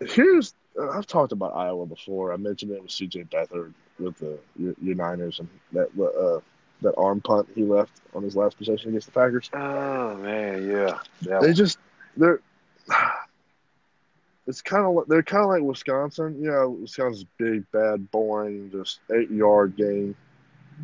[0.00, 2.32] here's uh, I've talked about Iowa before.
[2.32, 3.24] I mentioned it with C.J.
[3.24, 6.40] Beathard with the your, your Niners and that uh,
[6.82, 9.50] that arm punt he left on his last possession against the Packers.
[9.52, 10.98] oh man, yeah.
[11.22, 11.78] That They just
[12.16, 12.40] they're
[14.46, 16.40] it's kind of they're kind of like Wisconsin.
[16.40, 20.16] You know, Wisconsin's big, bad, boring, just eight yard game.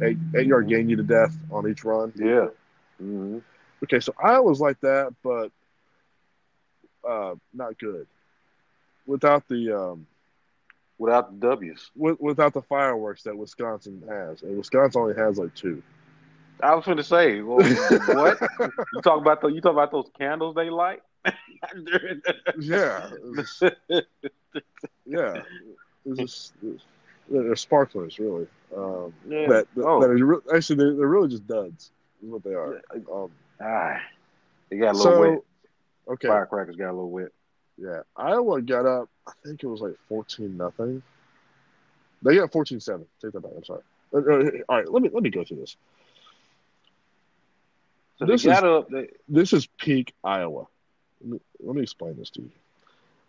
[0.03, 2.13] eight eight yard gain you to death on each run.
[2.17, 2.49] Yeah.
[3.03, 3.39] Mm-hmm.
[3.85, 5.51] Okay, so Iowa's like that, but
[7.09, 8.07] uh, not good.
[9.07, 10.07] Without the um,
[10.99, 15.55] without the W's, with, without the fireworks that Wisconsin has, and Wisconsin only has like
[15.55, 15.83] two.
[16.63, 18.41] I was going to say, well, what
[18.93, 19.41] you talk about?
[19.41, 21.03] The, you talk about those candles they light?
[22.59, 23.11] yeah,
[25.07, 25.43] yeah.
[26.07, 26.85] It's just, it's,
[27.29, 28.47] they're sparklers, really.
[28.77, 29.47] Um, yeah.
[29.49, 30.01] That, that, oh.
[30.01, 31.91] that are, actually, they're, they're really just duds.
[32.23, 32.81] Is what they are.
[33.13, 34.01] Um, ah,
[34.71, 35.39] they got a little so, wet.
[36.09, 37.31] Okay, firecrackers got a little wet.
[37.77, 39.09] Yeah, Iowa got up.
[39.27, 41.03] I think it was like fourteen nothing.
[42.25, 43.05] They got 14-7.
[43.21, 43.53] Take that back.
[43.55, 43.83] I'm sorry.
[44.13, 45.77] Uh, uh, all right, let me let me go through this.
[48.19, 49.09] So this is up, they...
[49.29, 50.67] this is peak Iowa.
[51.21, 52.51] Let me, let me explain this to you.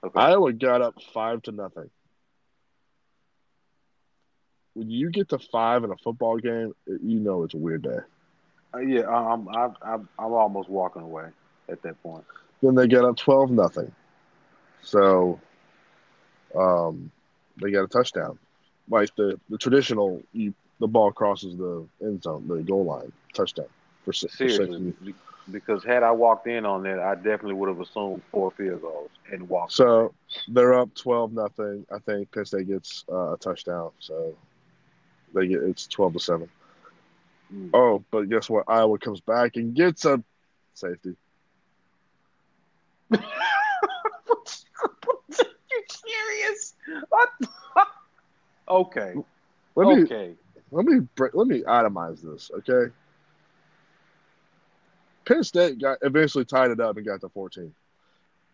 [0.04, 0.20] Okay.
[0.20, 1.90] Iowa got up five to nothing.
[4.76, 8.00] When you get to five in a football game, you know it's a weird day.
[8.74, 11.30] Uh, yeah, I'm, I'm I'm I'm almost walking away
[11.68, 12.24] at that point.
[12.62, 13.92] Then they get up twelve nothing.
[14.86, 15.40] So,
[16.56, 17.12] um,
[17.62, 18.38] they got a touchdown.
[18.90, 23.68] Like the the traditional, you the ball crosses the end zone, the goal line, touchdown
[24.06, 25.14] for, Seriously, for
[25.52, 29.10] because had I walked in on that, I definitely would have assumed four field goals
[29.32, 29.74] and walked.
[29.74, 30.14] So
[30.48, 31.86] they're up twelve nothing.
[31.92, 34.36] I think Penn State gets uh, a touchdown, so
[35.34, 36.50] they get it's twelve to seven.
[37.54, 37.72] Mm.
[37.74, 38.66] Oh, but guess what?
[38.68, 40.24] Iowa comes back and gets a
[40.74, 41.16] safety.
[45.72, 46.74] you serious?
[47.10, 47.30] What?
[48.68, 49.14] okay.
[49.76, 50.34] Let me, okay.
[50.72, 52.94] Let me let me itemize this, okay?
[55.26, 57.74] Penn State got eventually tied it up and got to 14.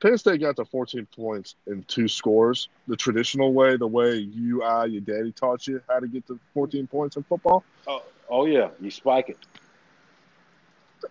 [0.02, 4.64] Penn State got to 14 points in two scores, the traditional way, the way you,
[4.64, 7.64] I, your daddy taught you how to get to 14 points in football.
[7.86, 9.38] Oh, oh yeah, you spike it.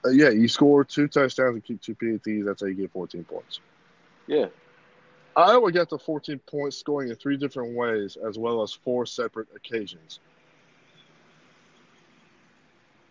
[0.05, 2.45] Uh, yeah, you score two touchdowns and keep two PATs.
[2.45, 3.61] That's how you get 14 points.
[4.27, 4.47] Yeah.
[5.40, 9.48] Iowa got the 14 points scoring in three different ways, as well as four separate
[9.55, 10.20] occasions.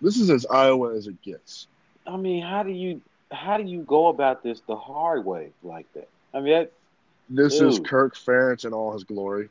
[0.01, 1.67] This is as Iowa as it gets.
[2.07, 5.91] I mean, how do you how do you go about this the hard way like
[5.93, 6.07] that?
[6.33, 6.71] I mean, that,
[7.29, 9.49] this dude, is Kirk Ferentz in all his glory.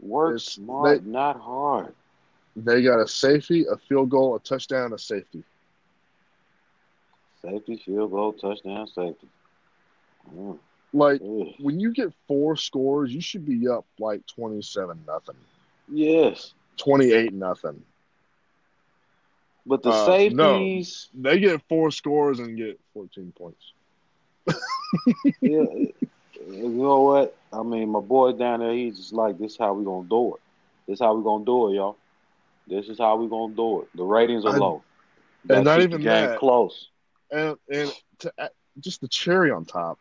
[0.00, 1.94] Work it's, smart, they, not hard.
[2.54, 5.42] They got a safety, a field goal, a touchdown, a safety.
[7.42, 9.28] Safety, field goal, touchdown, safety.
[10.34, 10.58] Mm.
[10.92, 11.48] Like Ugh.
[11.60, 15.36] when you get four scores, you should be up like twenty-seven nothing.
[15.90, 16.54] Yes.
[16.76, 17.82] Twenty-eight nothing.
[19.66, 23.72] But the uh, safeties, no, they get four scores and get fourteen points.
[25.42, 25.64] yeah,
[26.50, 27.36] you know what?
[27.52, 30.36] I mean, my boy down there, he's just like, "This is how we gonna do
[30.36, 30.40] it.
[30.86, 31.98] This is how we gonna do it, y'all.
[32.66, 33.88] This is how we gonna do it.
[33.94, 34.82] The ratings are low.
[35.50, 36.88] and not even that close.
[37.30, 38.32] And and to,
[38.80, 39.98] just the cherry on top,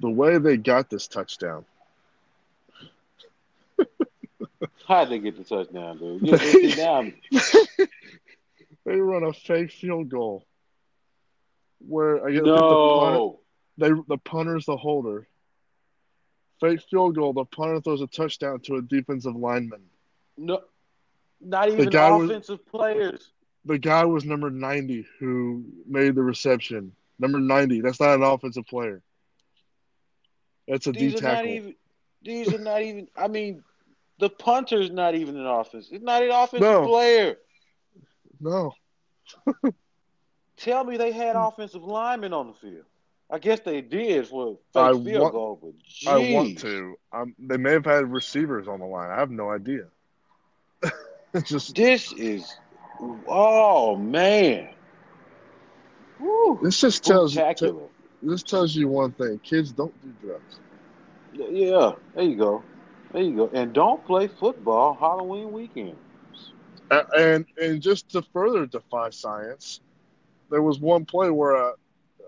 [0.00, 1.64] the way they got this touchdown.
[4.86, 6.22] How'd they get the touchdown, dude?
[6.62, 7.14] You down.
[8.84, 10.44] they run a fake field goal
[11.86, 13.38] where I guess no.
[13.78, 15.26] the punter, they the punter's the holder.
[16.60, 17.32] Fake field goal.
[17.32, 19.82] The punter throws a touchdown to a defensive lineman.
[20.36, 20.60] No,
[21.40, 23.30] not even the offensive was, players.
[23.64, 26.92] The guy was number ninety who made the reception.
[27.18, 27.80] Number ninety.
[27.80, 29.02] That's not an offensive player.
[30.70, 31.50] That's a these D tackle.
[31.50, 31.74] Even,
[32.22, 33.08] these are not even.
[33.16, 33.64] I mean,
[34.20, 35.88] the punter's not even an offense.
[35.90, 36.86] It's not an offensive no.
[36.86, 37.36] player.
[38.40, 38.72] No.
[40.56, 42.84] Tell me they had offensive linemen on the field.
[43.28, 46.08] I guess they did for a fake field want, goal, but geez.
[46.08, 46.96] I want to.
[47.12, 49.10] Um, they may have had receivers on the line.
[49.10, 49.86] I have no idea.
[51.34, 52.54] it's just this is
[53.26, 54.68] oh man.
[56.20, 56.60] Woo.
[56.62, 57.42] This just tells you.
[57.56, 57.72] T-
[58.22, 60.58] this tells you one thing: kids don't do drugs.
[61.32, 62.62] Yeah, there you go.
[63.12, 63.50] There you go.
[63.52, 65.96] And don't play football Halloween weekend.
[66.90, 69.80] Uh, and and just to further defy science,
[70.50, 71.72] there was one play where uh,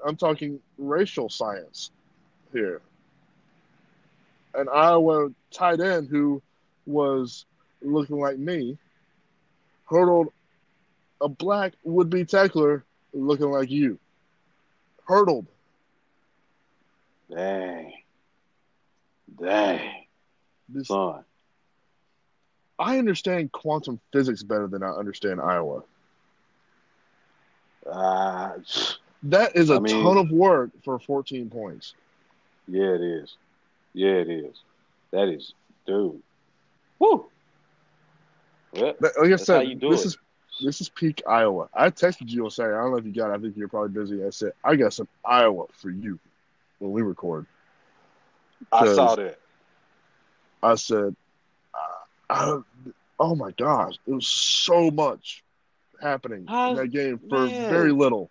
[0.07, 1.91] I'm talking racial science
[2.53, 2.81] here.
[4.55, 6.43] An Iowa tight end who
[6.87, 7.47] was
[7.83, 8.79] looking like me
[9.89, 10.29] hurdled
[11.21, 13.99] a black would be tackler looking like you.
[15.07, 15.47] Hurdled.
[17.35, 17.93] Dang.
[19.41, 20.05] Dang.
[20.69, 21.25] This, Son.
[22.79, 25.83] I understand quantum physics better than I understand Iowa.
[27.91, 28.53] Uh,
[29.25, 31.95] that is a I mean, ton of work for 14 points.
[32.69, 33.37] Yeah, it is.
[33.93, 34.57] Yeah, it is.
[35.11, 35.55] That is,
[35.87, 36.23] dude.
[36.99, 37.27] Whoo.
[38.73, 40.07] Yeah, Like I said, this it.
[40.07, 40.19] is
[40.63, 41.69] this is peak Iowa.
[41.75, 42.77] I texted you on Saturday.
[42.77, 43.31] I don't know if you got.
[43.31, 43.35] it.
[43.35, 44.25] I think you're probably busy.
[44.25, 46.19] I said I got some Iowa for you
[46.83, 47.47] when we record.
[48.73, 49.39] I saw Cause- that.
[50.65, 51.17] I said,
[51.75, 51.79] uh,
[52.31, 52.61] I,
[53.19, 55.43] oh my gosh, it was so much
[56.01, 57.71] happening How's- in that game for man.
[57.71, 58.31] very little.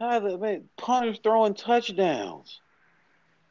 [0.00, 2.60] How the man punters throwing touchdowns.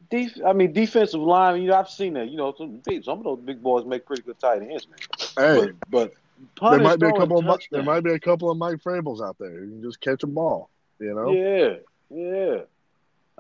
[0.10, 1.62] Def, I mean defensive line.
[1.62, 2.30] You know, I've seen that.
[2.30, 5.00] You know, some big, some of those big boys make pretty good tight ends, man.
[5.38, 6.12] Hey, But,
[6.60, 7.40] but there might be a throwing couple.
[7.40, 10.02] Of, Mi- there might be a couple of Mike Vrabels out there who can just
[10.02, 10.70] catch a ball.
[11.00, 11.76] You know, Yeah,
[12.10, 12.62] yeah.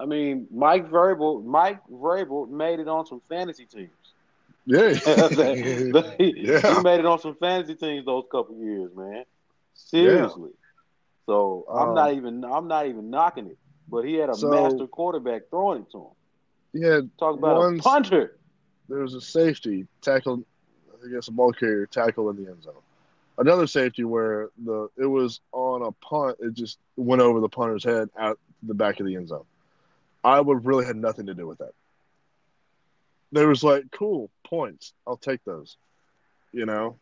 [0.01, 3.89] I mean, Mike Vrabel, Mike Vrabel made it on some fantasy teams.
[4.65, 4.95] yeah, he,
[6.51, 6.75] Yeah.
[6.75, 9.23] he made it on some fantasy teams those couple years, man.
[9.75, 10.51] Seriously.
[11.25, 13.57] So I'm Um, not even I'm not even knocking it.
[13.87, 16.07] But he had a So- master quarterback throwing it to him.
[16.73, 16.99] yeah.
[17.19, 18.37] Talk about Once- a punter.
[18.89, 20.43] There was a safety tackle.
[21.03, 22.73] I guess a ball carrier tackle in the end zone.
[23.37, 26.37] Another safety where the it was on a punt.
[26.39, 29.45] It just went over the punter's head out the back of the end zone.
[30.23, 31.73] I would really had nothing to do with that.
[33.31, 34.93] There was like, cool points.
[35.07, 35.77] I'll take those.
[36.51, 36.97] You know,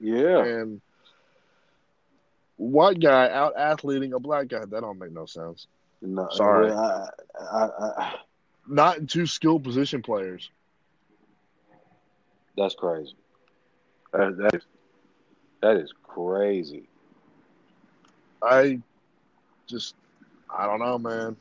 [0.00, 0.42] Yeah.
[0.42, 0.80] and
[2.56, 4.60] white guy out athleting a black guy.
[4.60, 5.66] That don't make no sense.
[6.00, 6.70] No, Sorry.
[6.72, 8.14] I, I, I,
[8.66, 10.50] Not two skilled position players.
[12.56, 13.14] that's crazy.
[14.12, 14.62] That, that is
[15.60, 16.88] that is crazy.
[18.42, 18.80] I
[19.66, 19.94] just
[20.48, 21.36] I don't know, man.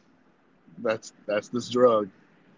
[0.80, 2.10] That's that's this drug.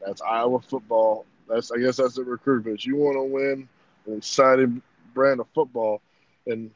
[0.05, 1.25] That's Iowa football.
[1.47, 2.85] That's I guess that's the recruitment.
[2.85, 3.69] You want to win
[4.05, 4.81] an exciting
[5.13, 6.01] brand of football,
[6.45, 6.71] and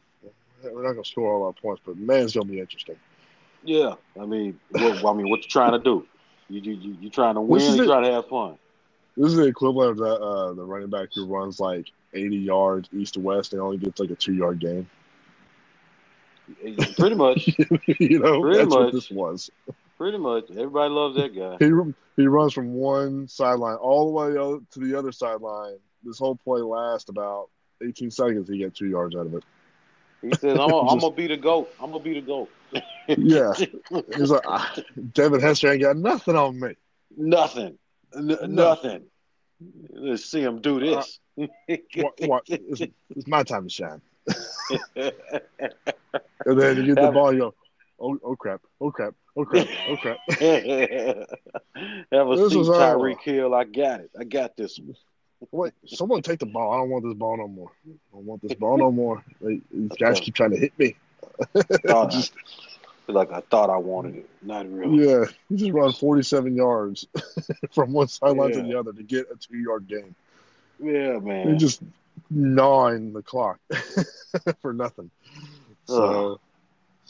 [0.64, 2.96] we're not gonna score all our points, but man, it's gonna be interesting.
[3.64, 3.96] Yeah.
[4.20, 6.06] I mean, what, I mean, what you trying to do?
[6.50, 7.76] You you you, you trying to win?
[7.76, 8.58] You trying to have fun?
[9.18, 12.90] This is the equivalent of the uh, the running back who runs like 80 yards
[12.94, 14.90] east to west and only gets like a two yard game.
[16.98, 17.48] Pretty much.
[18.00, 19.50] you know, Pretty that's what this was.
[20.02, 20.50] Pretty much.
[20.50, 21.58] Everybody loves that guy.
[21.60, 21.72] He
[22.18, 25.78] he runs from one sideline all the way to the other sideline.
[26.04, 27.50] This whole play lasts about
[27.86, 28.50] 18 seconds.
[28.50, 29.44] He got two yards out of it.
[30.24, 31.70] He says, "I'm gonna, I'm gonna be the goat.
[31.80, 32.50] I'm gonna be the goat."
[33.16, 33.54] Yeah.
[34.16, 34.74] He's like, ah,
[35.14, 36.74] Devin Hester ain't got nothing on me.
[37.16, 37.78] nothing,
[38.18, 39.04] N- nothing.
[39.92, 41.20] Let's see him do this.
[41.36, 44.02] What, what, it's, it's my time to shine.
[46.46, 47.54] And then you get the ball, you go,
[48.00, 49.14] oh, oh crap, oh crap,
[49.46, 50.18] crap.
[52.12, 52.98] Have a This was Iowa.
[52.98, 53.54] Tyreek Hill.
[53.54, 54.12] I got it.
[54.20, 54.80] I got this.
[54.80, 54.96] one.
[55.52, 56.72] Wait, someone take the ball.
[56.74, 57.72] I don't want this ball no more.
[57.88, 59.24] I don't want this ball no more.
[59.42, 60.96] Like, These guys keep trying to hit me.
[62.10, 62.34] Just-
[63.10, 64.30] I, like I thought I wanted it.
[64.42, 65.06] Not really.
[65.10, 67.08] Yeah, he just run 47 yards
[67.74, 70.16] from one sideline to the other to get a two yard gain.
[70.80, 71.58] Yeah, man.
[71.60, 71.82] just
[72.30, 73.60] gnawing the clock
[74.62, 75.10] for nothing.
[75.88, 76.40] So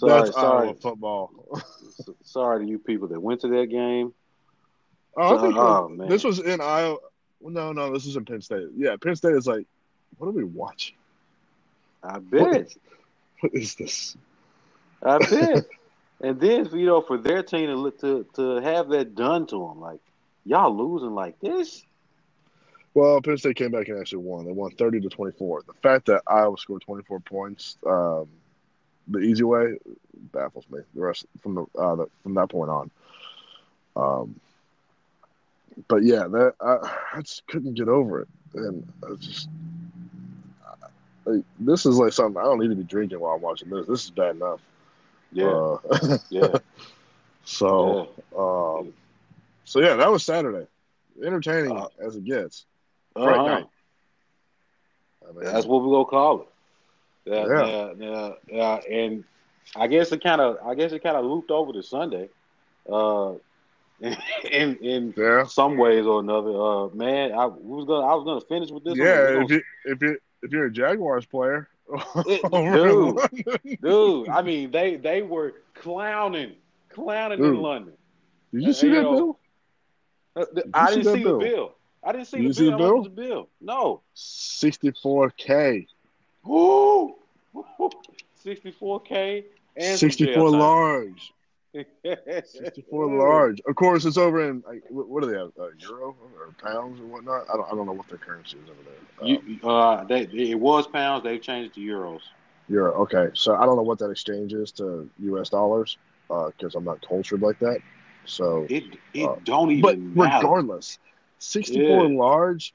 [0.10, 1.32] sorry, that's sorry, Iowa football.
[2.24, 4.14] sorry to you people that went to that game.
[5.18, 6.08] Oh, I think Oh, man.
[6.10, 6.98] this was in Iowa.
[7.42, 8.68] No, no, this is in Penn State.
[8.76, 9.66] Yeah, Penn State is like,
[10.18, 10.96] what are we watching?
[12.04, 12.76] I bet.
[13.42, 14.16] what is this?
[15.04, 15.66] I bet.
[16.22, 19.56] and then you know, for their team to look- to to have that done to
[19.68, 20.00] them, like
[20.46, 21.84] y'all losing like this.
[22.94, 24.46] Well, Penn State came back and actually won.
[24.46, 25.64] They won 30 to 24.
[25.66, 28.28] The fact that Iowa scored 24 points um,
[29.12, 29.78] the easy way
[30.32, 30.80] baffles me.
[30.95, 32.91] The rest from the, uh, the from that point on.
[33.95, 34.39] Um,
[35.88, 39.50] but yeah, that I, I just couldn't get over it, and I just
[41.26, 43.88] like, this is like something I don't need to be drinking while I'm watching this.
[43.88, 44.60] This is bad enough.
[45.34, 46.58] Yeah, Uh, yeah,
[47.45, 48.93] so, um,
[49.65, 50.67] so yeah, that was Saturday.
[51.24, 52.65] Entertaining Uh, as it gets.
[53.15, 53.47] Uh-huh.
[53.47, 53.67] night.
[55.28, 56.47] I mean, That's what we're gonna call it.
[57.36, 58.32] Yeah, Yeah.
[58.48, 58.76] yeah.
[58.89, 59.24] And
[59.76, 62.30] I guess it kind of, I guess it kind of looped over to Sunday,
[62.91, 63.34] uh,
[64.02, 65.44] in in yeah.
[65.46, 66.50] some ways or another.
[66.50, 68.96] Uh, man, I was gonna, I was gonna finish with this.
[68.98, 71.67] Yeah, we're if you if you if you're a Jaguars player,
[72.25, 73.79] It- dude.
[73.82, 76.54] Dude, I mean, they they were clowning,
[76.90, 77.60] clowning in Dude.
[77.60, 77.94] London.
[78.54, 79.40] did you see you that know, bill?
[80.36, 81.40] Uh, the- you I see didn't that see bill?
[81.40, 81.75] the bill.
[82.04, 82.77] I didn't see the see bill.
[82.79, 83.04] the How bill?
[83.04, 83.50] the bill?
[83.62, 84.02] No.
[84.15, 85.86] Sixty four K,
[86.44, 87.15] Woo!
[87.56, 89.43] 64K
[89.77, 90.60] and some sixty jail four time.
[90.60, 91.33] large,
[92.43, 93.62] sixty four large.
[93.67, 95.52] Of course, it's over in like, what do they have?
[95.60, 97.45] Uh, euro or pounds or whatnot?
[97.52, 99.35] I don't I don't know what their currency is over there.
[99.37, 101.23] Um, You, uh, they, it was pounds.
[101.23, 102.21] They've changed to euros.
[102.69, 102.93] euro.
[103.04, 105.49] Okay, so I don't know what that exchange is to U.S.
[105.49, 105.97] dollars
[106.27, 107.79] because I'm not cultured like that.
[108.25, 108.83] So It
[109.13, 110.45] it Uh, don't but even matter.
[110.45, 110.99] regardless,
[111.39, 112.17] 64 Yeah.
[112.17, 112.73] large,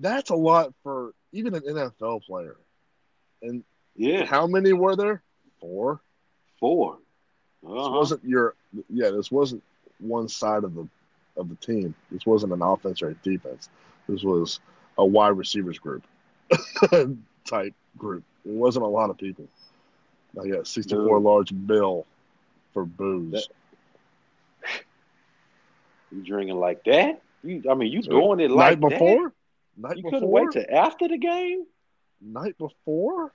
[0.00, 2.56] that's a lot for even an NFL player.
[3.42, 3.64] And
[3.98, 5.22] Yeah, how many were there?
[5.60, 6.00] Four.
[6.60, 6.98] four.
[7.62, 7.90] This Uh-huh.
[7.98, 8.54] wasn't your
[8.88, 9.10] yeah.
[9.10, 9.62] This wasn't
[9.98, 10.88] one side of the
[11.36, 11.94] of the team.
[12.10, 13.68] This wasn't an offense or a defense.
[14.08, 14.60] This was
[14.96, 16.04] a wide receivers group
[17.44, 18.22] type group.
[18.46, 19.46] It wasn't a lot of people.
[20.40, 22.06] I got sixty four large bill
[22.72, 23.32] for booze.
[23.32, 23.48] That-
[26.10, 27.20] You drinking like that?
[27.42, 28.98] You, I mean, you So, doing it like night that?
[28.98, 29.32] before.
[29.76, 30.10] Night You before.
[30.12, 31.66] couldn't wait till after the game.
[32.20, 33.32] night before.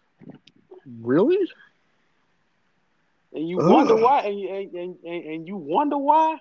[1.02, 1.38] Really?
[3.34, 3.72] And you Ugh.
[3.72, 6.38] wonder why, and, you- and, and, and, and you wonder why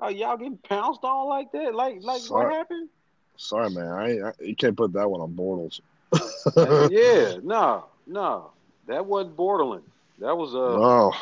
[0.00, 1.74] are y'all getting pounced on like that?
[1.74, 2.46] Like, like Sorry.
[2.46, 2.88] what happened?
[3.36, 3.88] Sorry, man.
[3.88, 5.80] I, I you can't put that one on Bortles.
[6.90, 8.50] yeah, no, no,
[8.86, 9.84] that wasn't Borderland.
[10.20, 11.12] That was uh, Oh,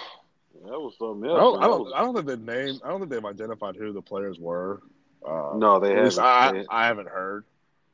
[0.71, 1.41] that was something I else.
[1.41, 1.85] don't, I don't.
[1.85, 2.81] was- I don't think they named.
[2.85, 4.83] I don't think they've identified who the players were.
[5.27, 6.19] Uh, no, they haven't.
[6.19, 7.45] I, They, I haven't heard.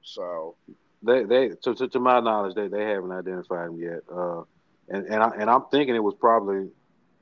[0.03, 0.57] So
[1.03, 4.01] they, they to, to, to my knowledge, they, they haven't identified them yet.
[4.13, 4.43] Uh,
[4.91, 6.69] and and I, and I'm thinking it was probably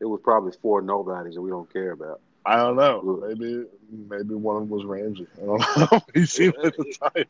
[0.01, 2.21] it was probably four nobodies that we don't care about.
[2.45, 3.25] I don't know.
[3.27, 5.27] Maybe maybe one of them was Ramsey.
[5.43, 6.01] I don't know.
[6.15, 7.29] he seemed like the type.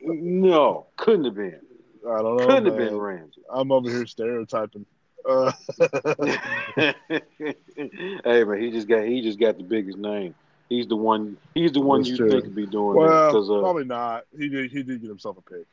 [0.00, 1.60] No, couldn't have been.
[2.08, 2.46] I don't know.
[2.46, 3.42] Couldn't have been Ramsey.
[3.50, 4.86] I'm over here stereotyping.
[5.28, 5.52] Uh,
[6.76, 6.94] hey
[8.44, 10.34] man, he just got he just got the biggest name.
[10.68, 11.36] He's the one.
[11.54, 12.30] He's the one That's you true.
[12.30, 14.24] think would be doing well, because uh, probably not.
[14.36, 14.70] He did.
[14.70, 15.66] He did get himself a pick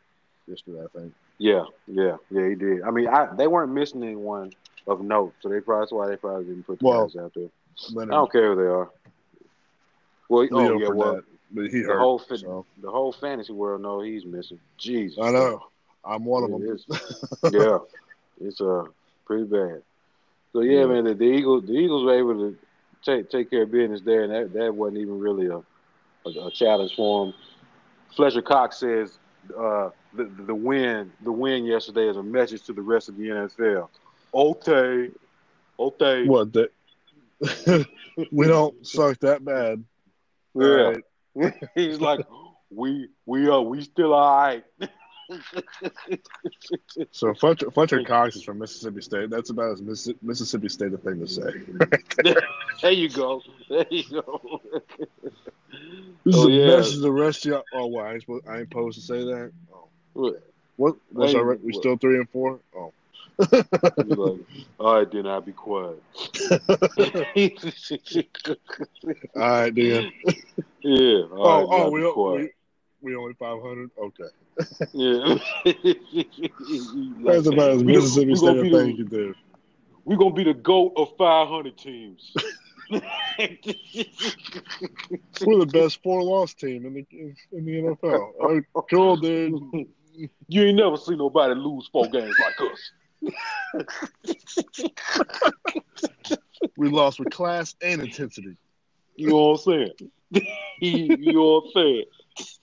[0.47, 0.83] yesterday.
[0.83, 1.13] I think.
[1.39, 2.83] Yeah, yeah, yeah, he did.
[2.83, 4.51] I mean, I they weren't missing anyone
[4.87, 7.33] of note, so they probably that's why they probably didn't put the Well, guys out
[7.33, 7.49] there.
[8.01, 8.89] I don't care who they are.
[10.29, 11.21] Well, Leo oh yeah, well,
[11.51, 11.97] but he the hurt.
[11.99, 12.65] whole so.
[12.81, 14.59] the whole fantasy world know he's missing.
[14.77, 15.63] Jesus, I know.
[16.05, 16.61] I'm one of them.
[17.51, 17.79] yeah,
[18.41, 18.85] it's uh
[19.25, 19.81] pretty bad.
[20.53, 20.85] So yeah, Yeah.
[20.87, 22.57] man, the, the Eagles the Eagles were able to
[23.03, 25.57] take take care of business there, and that, that wasn't even really a,
[26.27, 27.35] a, a challenge for them.
[28.15, 29.17] Fletcher Cox says
[29.57, 33.23] uh, the the win the win yesterday is a message to the rest of the
[33.23, 33.89] NFL.
[34.33, 35.09] Okay,
[35.79, 36.53] okay, What?
[36.53, 36.71] That
[38.31, 39.83] we don't suck that bad.
[40.55, 40.93] yeah.
[41.35, 41.53] Right.
[41.75, 42.21] He's like,
[42.69, 44.63] we we are we still all right.
[47.11, 49.29] So Fletcher, Fletcher Cox is from Mississippi State.
[49.29, 51.51] That's about as Missi- Mississippi State a thing to say.
[52.81, 53.41] there you go.
[53.69, 54.61] There you go.
[56.25, 56.67] This Oh, is yeah.
[56.77, 57.63] message to the rest of y'all.
[57.73, 58.05] Oh, what?
[58.05, 59.51] I ain't, supposed, I ain't supposed to say that.
[59.73, 59.87] Oh.
[60.13, 60.43] What?
[60.77, 60.95] What?
[61.11, 61.75] What's Hey, our, we what?
[61.75, 62.59] still three and four?
[62.75, 62.91] Oh.
[63.39, 64.39] Like,
[64.79, 66.01] all right, then I'll be quiet.
[69.33, 70.11] All right, then.
[70.81, 71.21] yeah.
[71.31, 72.55] Oh, All right, oh, we, be we, quiet.
[73.01, 73.89] We only five hundred.
[73.97, 74.23] Okay,
[74.93, 75.37] Yeah.
[77.25, 79.35] that's about as Mississippi we State gonna a be thing the- you do.
[80.05, 82.33] We're gonna be the goat of 500 teams.
[82.89, 83.01] We're
[85.59, 88.31] the best four loss team in the in, the NFL.
[88.41, 89.87] Oh, cool, dude.
[90.47, 92.91] You ain't never seen nobody lose four games like us.
[96.77, 98.57] We lost with class and intensity.
[99.15, 99.93] You know what I'm saying?
[100.81, 102.05] you know what I'm saying?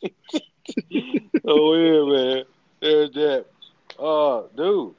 [1.45, 2.45] oh yeah, man.
[2.81, 3.47] There's that.
[3.99, 4.95] Uh, dude,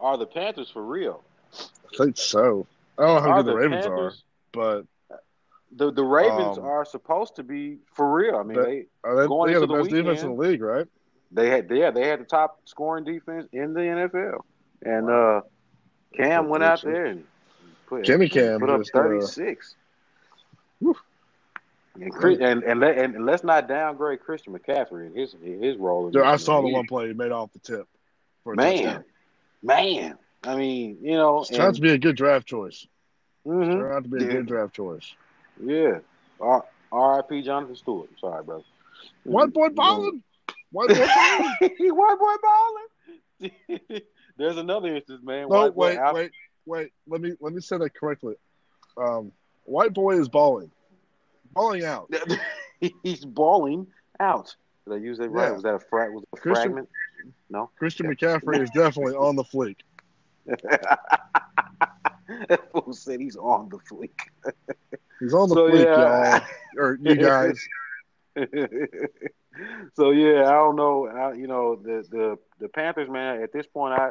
[0.00, 1.22] are the Panthers for real?
[1.54, 2.66] I think so.
[2.98, 5.18] I don't know how Are good the Ravens Panthers- are, but
[5.76, 8.36] The the Ravens Um, are supposed to be for real.
[8.36, 10.62] I mean, they are they, Going they into the the best defense in the league,
[10.62, 10.86] right?
[11.34, 14.40] they had yeah they had the top scoring defense in the NFL,
[14.82, 15.40] and uh,
[16.14, 17.24] Cam went out there and
[17.86, 19.74] put Jimmy Cam put up uh, thirty six.
[20.80, 20.96] Whew.
[22.00, 26.10] And, Chris, and and let and let's not downgrade Christian McCaffrey and his his role.
[26.10, 27.86] Dude, I saw the one play he made off the tip.
[28.44, 29.04] For man, touchdown.
[29.62, 30.18] man.
[30.44, 32.86] I mean, you know, It's turned out to be a good draft choice.
[33.46, 34.32] mhm, Turned out to be a Yeah.
[34.32, 35.14] good draft choice.
[35.62, 35.98] yeah.
[36.40, 37.42] R- R.I.P.
[37.42, 38.08] Jonathan Stewart.
[38.10, 38.64] I'm sorry, bro.
[39.24, 40.22] White boy balling.
[40.72, 41.54] White boy balling.
[41.78, 43.52] White boy balling.
[44.36, 45.42] There's another instance, man.
[45.48, 46.30] No, White boy wait, out- wait,
[46.66, 46.92] wait.
[47.06, 48.34] Let me let me say that correctly.
[48.96, 49.30] Um,
[49.64, 50.70] white boy is balling,
[51.54, 52.12] balling out.
[53.02, 53.86] He's balling
[54.20, 54.54] out.
[54.86, 55.46] Did I use that right?
[55.48, 55.52] Yeah.
[55.52, 56.88] Was that a fra- was a Christian- fragment?
[57.50, 57.70] No.
[57.78, 59.76] Christian McCaffrey is definitely on the fleek.
[60.46, 60.98] that
[62.72, 64.10] fool said he's on the fleek.
[65.20, 66.38] He's on the So, fleek, yeah.
[66.38, 66.42] y'all,
[66.82, 67.60] or you guys.
[69.94, 71.06] so yeah, I don't know.
[71.06, 73.42] I, you know, the the the Panthers, man.
[73.42, 74.10] At this point, I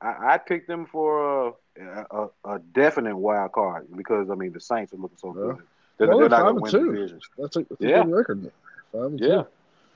[0.00, 4.60] I, I picked them for a, a a definite wild card because I mean the
[4.60, 5.58] Saints are looking so good.
[5.98, 6.92] They're, Well, they're not going to win two.
[6.92, 7.20] division.
[7.38, 8.52] That's a, that's a good record.
[8.92, 9.42] Five and Yeah,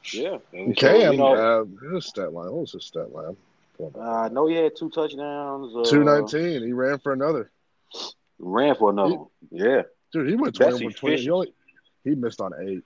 [0.05, 0.19] two.
[0.21, 0.39] yeah.
[0.69, 1.35] So, Cam, you know,
[1.83, 2.47] uh, his stat line.
[2.53, 3.37] What was his stat line?
[3.81, 5.75] uh, I know he had two touchdowns.
[5.77, 6.63] Uh, Two nineteen.
[6.65, 7.51] He ran for another.
[8.39, 9.17] Ran for another.
[9.51, 9.83] He- Yeah.
[10.13, 11.17] Dude, he went That's 21 20.
[11.23, 11.53] He, only,
[12.03, 12.83] he missed on eight.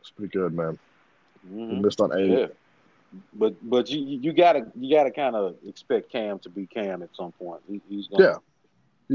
[0.00, 0.78] It's pretty good, man.
[1.48, 1.80] He Mhm.
[1.80, 2.30] missed on eight.
[2.30, 2.46] Yeah.
[3.32, 7.08] but but you you gotta you gotta kind of expect Cam to be Cam at
[7.16, 7.62] some point.
[7.66, 8.36] He, he's gonna, Yeah.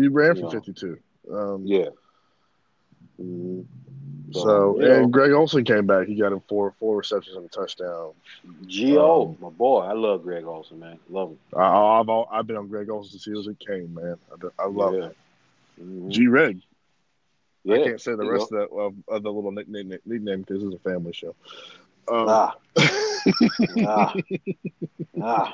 [0.01, 0.97] He ran for 52.
[1.31, 1.89] Um, yeah.
[3.23, 3.65] Mhm.
[4.33, 6.07] So, know, and Greg Olsen came back.
[6.07, 8.13] He got him four four receptions and a touchdown.
[8.65, 11.39] Gio, um, my boy, I love Greg Olsen, man, love him.
[11.55, 14.15] I, I've all, I've been on Greg Olsen since he was a Cane, man.
[14.31, 15.05] I, I love yeah.
[15.05, 15.17] it.
[15.81, 16.09] Mhm.
[16.09, 16.61] G Reg.
[17.63, 17.75] yeah.
[17.75, 18.75] I can't say the rest of, that,
[19.07, 21.35] of, the little nickname nickname because it's a family show.
[22.11, 22.51] Um, Nah,
[23.75, 24.13] nah,
[25.13, 25.53] nah.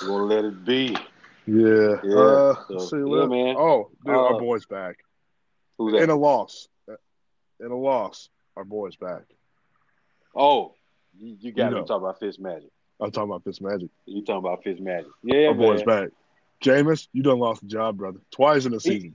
[0.00, 0.96] Gonna let it be?
[1.46, 1.96] yeah.
[2.02, 3.56] Yeah, Uh, so, see, yeah, man.
[3.58, 4.96] Oh, dude, Uh, our boy's back.
[5.78, 6.02] Who's that?
[6.02, 6.68] In a loss.
[7.60, 9.22] In a loss, our boy's back.
[10.34, 10.74] oh,
[11.18, 12.68] you, you got You to talk about Fitz Magic.
[13.00, 13.88] I'm talking about this magic.
[14.06, 15.10] You talking about Fitz Magic?
[15.22, 15.56] Yeah, our man.
[15.58, 16.08] boy's back.
[16.62, 18.20] Jameis, you done lost the job, brother.
[18.30, 19.14] Twice in a season.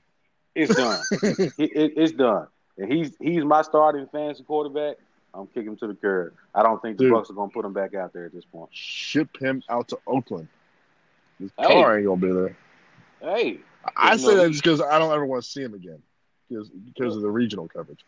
[0.55, 0.99] It's done.
[1.11, 2.47] it, it- it's done.
[2.77, 4.97] And he's he's my starting fantasy quarterback.
[5.33, 6.33] I'm kicking him to the curb.
[6.55, 7.13] I don't think the Dude.
[7.13, 8.69] Bucs are gonna put him back out there at this point.
[8.71, 10.47] Ship him out to Oakland.
[11.39, 11.67] His Hey.
[11.67, 12.57] car ain't gonna be there.
[13.21, 13.59] Hey,
[13.95, 16.01] I say know, that just because I don't ever want to see him again,
[16.51, 18.03] because because of the regional coverage.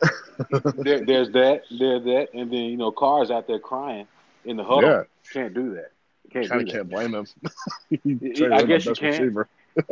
[0.76, 4.06] there, there's that, there's that, and then you know, Carr's out there crying
[4.44, 4.88] in the huddle.
[4.90, 5.02] Yeah.
[5.32, 5.90] Can't do that.
[6.32, 6.72] Can't Kinda that.
[6.72, 7.26] can't blame him.
[8.52, 9.10] I I guess you can.
[9.10, 9.48] Receiver.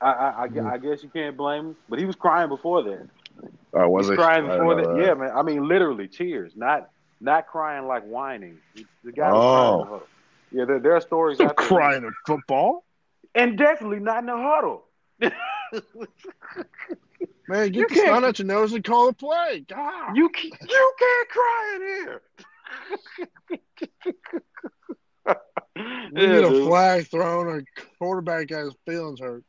[0.00, 3.08] I, I, I, I guess you can't blame him, but he was crying before that.
[3.74, 4.16] Oh, was He's he?
[4.16, 4.90] crying before know that.
[4.90, 5.30] Uh, yeah, man.
[5.34, 8.58] I mean, literally tears, not not crying like whining.
[9.04, 9.84] The guy was crying Oh.
[9.84, 10.02] huddle.
[10.50, 11.66] Yeah, there, there are stories Don't out there.
[11.66, 12.84] crying in football,
[13.34, 14.84] and definitely not in the huddle.
[17.48, 17.66] Man.
[17.72, 19.64] Get You the can't- snot out your nose and call a play.
[19.68, 22.22] God, You ca- you can't cry in here.
[26.14, 27.62] we need a flag thrown or
[27.98, 29.44] quarterback got his feelings hurt.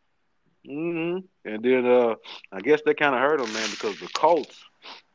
[0.68, 1.26] Mm-hmm.
[1.46, 2.16] And then uh,
[2.52, 4.56] I guess that kind of hurt him, man, because the Colts,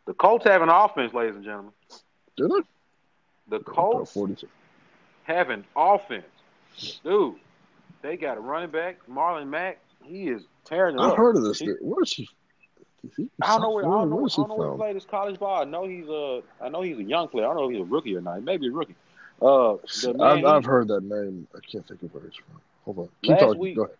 [0.06, 1.72] the Colts have an offense, ladies and gentlemen.
[2.36, 3.56] Did they?
[3.58, 4.48] The Colts Forty.
[5.24, 6.24] have an offense,
[7.04, 7.34] dude.
[8.02, 9.78] They got a running back, Marlon Mack.
[10.02, 11.16] He is tearing it I up.
[11.16, 11.58] heard of this.
[11.58, 11.78] He- dude.
[11.82, 12.28] Where is he?
[13.42, 14.94] I don't know where I don't know, Where I he don't know where he played
[14.94, 15.62] his college ball.
[15.62, 17.44] I know he's a I know he's a young player.
[17.44, 18.36] I don't know if he's a rookie or not.
[18.38, 18.94] He may be a rookie.
[19.42, 19.74] Uh,
[20.20, 21.46] I've, I've heard that name.
[21.54, 22.60] I can't think of where he's from.
[22.84, 23.08] Hold on.
[23.22, 23.58] Keep Last talking.
[23.60, 23.96] week- Go ahead.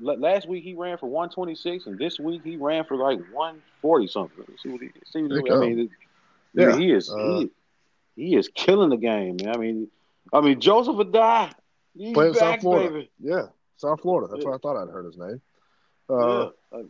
[0.00, 4.06] la- last week he ran for 126, and this week he ran for like 140
[4.06, 4.44] something.
[4.62, 5.90] See what he see what he, I mean,
[6.54, 7.50] Yeah, he is uh, he,
[8.16, 9.54] he is killing the game, man.
[9.54, 9.88] I mean,
[10.32, 11.52] I mean Joseph Addai,
[11.96, 12.90] he's Playing South Florida.
[12.90, 13.10] baby.
[13.20, 13.46] Yeah,
[13.76, 14.28] South Florida.
[14.30, 14.50] That's Yeah.
[14.50, 15.40] what I thought I'd heard his name.
[16.08, 16.82] Uh, yeah.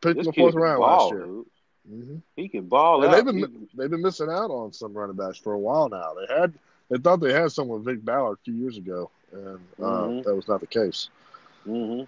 [0.00, 1.24] Picked in the fourth round ball, last year.
[1.24, 1.46] dude.
[1.88, 3.16] hmm He can ball And out.
[3.16, 6.14] they've been He- they've been missing out on some running backs for a while now.
[6.14, 6.52] They had
[6.90, 10.24] they thought they had someone with Vick Ballard a few years ago, and uh, Mhm.
[10.24, 11.08] that was not the case.
[11.66, 12.06] mhm.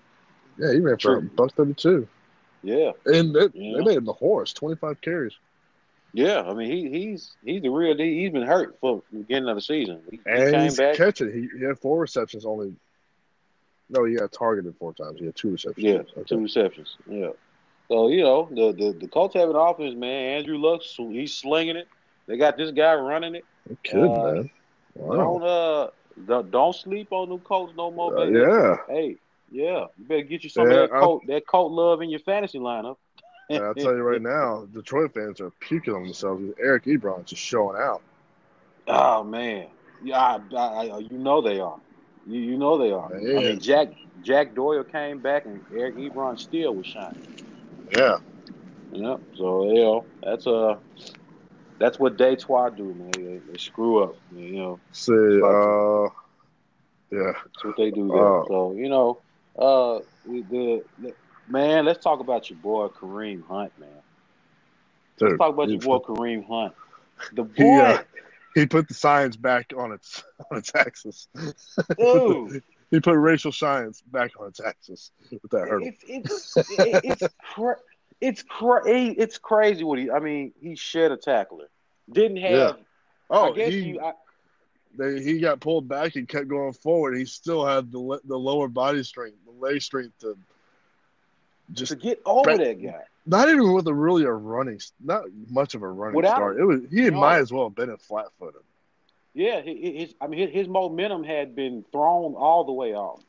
[0.59, 2.07] Yeah, he ran for buck thirty two,
[2.63, 3.77] Yeah, and they, Yeah.
[3.79, 4.53] they made him the horse.
[4.53, 5.37] Twenty five carries,
[6.13, 6.43] yeah.
[6.43, 7.95] I mean, he he's he's the real.
[7.95, 8.07] deal.
[8.07, 10.03] He's been hurt for the beginning of the season.
[10.11, 10.97] He, he and came he's back.
[10.97, 11.33] catching.
[11.33, 12.75] He, he had four receptions only.
[13.89, 15.19] No, he got targeted four times.
[15.19, 15.85] He had two receptions.
[15.85, 16.23] Yeah, Okay.
[16.27, 16.97] two receptions.
[17.09, 17.31] Yeah.
[17.91, 20.39] So you know the the the Colts have an offense, man.
[20.39, 21.89] Andrew Luck, he's slinging it.
[22.29, 23.45] They got this guy running it.
[23.83, 24.51] Kidding, Uh, man.
[24.95, 25.17] Wow.
[25.17, 25.89] Don't uh
[26.27, 28.37] don't, don't sleep on them Colts no more, Uh, baby.
[28.37, 29.17] yeah, Hey,
[29.51, 32.21] yeah, you better get you some Yeah, of that coat that coat love in your
[32.21, 32.97] fantasy lineup.
[33.49, 36.45] and I'll tell you right now, Detroit fans are puking on themselves.
[36.61, 38.03] Eric Ebron's just showing out.
[38.87, 39.67] Oh man,
[40.05, 41.81] yeah, I, I, you know they are.
[42.27, 43.11] You, you know they are.
[43.37, 43.89] I mean, Jack
[44.23, 47.17] Jack Doyle came back and Eric Ebron still was shining.
[47.91, 48.19] Yeah,
[48.93, 49.17] Yeah.
[49.37, 50.77] So you know that's uh
[51.79, 53.11] that's what Detroit do, man.
[53.13, 54.17] They, they screw up.
[54.35, 56.09] You know see, uh,
[57.11, 58.19] yeah, that's what they do there.
[58.19, 58.45] Oh.
[58.49, 59.21] So you know,
[59.59, 61.15] uh, the, the, the
[61.49, 61.85] man.
[61.85, 63.89] Let's talk about your boy Kareem Hunt, man.
[65.19, 65.29] dude.
[65.31, 66.75] Let's talk about your boy Kareem Hunt.
[67.33, 68.03] The boy, he, uh,
[68.55, 71.29] he put the science back on its on its axis.
[71.99, 72.63] dude.
[72.91, 75.89] He put racial science back on its axis with that hurdle.
[75.89, 77.77] It's it's it's cra-
[78.21, 80.11] it's cra- it's crazy what he.
[80.11, 81.69] I mean, he shed a tackler.
[82.11, 82.51] Didn't have.
[82.53, 82.73] Yeah.
[83.31, 84.01] Oh, I guess he you.
[84.01, 84.13] I,
[84.99, 87.17] they, he got pulled back and kept going forward.
[87.17, 90.37] He still had the the lower body strength, the leg strength to
[91.73, 93.03] just to get over But- that guy.
[93.27, 96.59] not even with a really a running, not much of a running Without- start.
[96.59, 97.21] It was he No.
[97.21, 98.63] might as well have been a flat footed.
[99.35, 103.23] Yeah, his I mean his, his momentum had been thrown all the way off,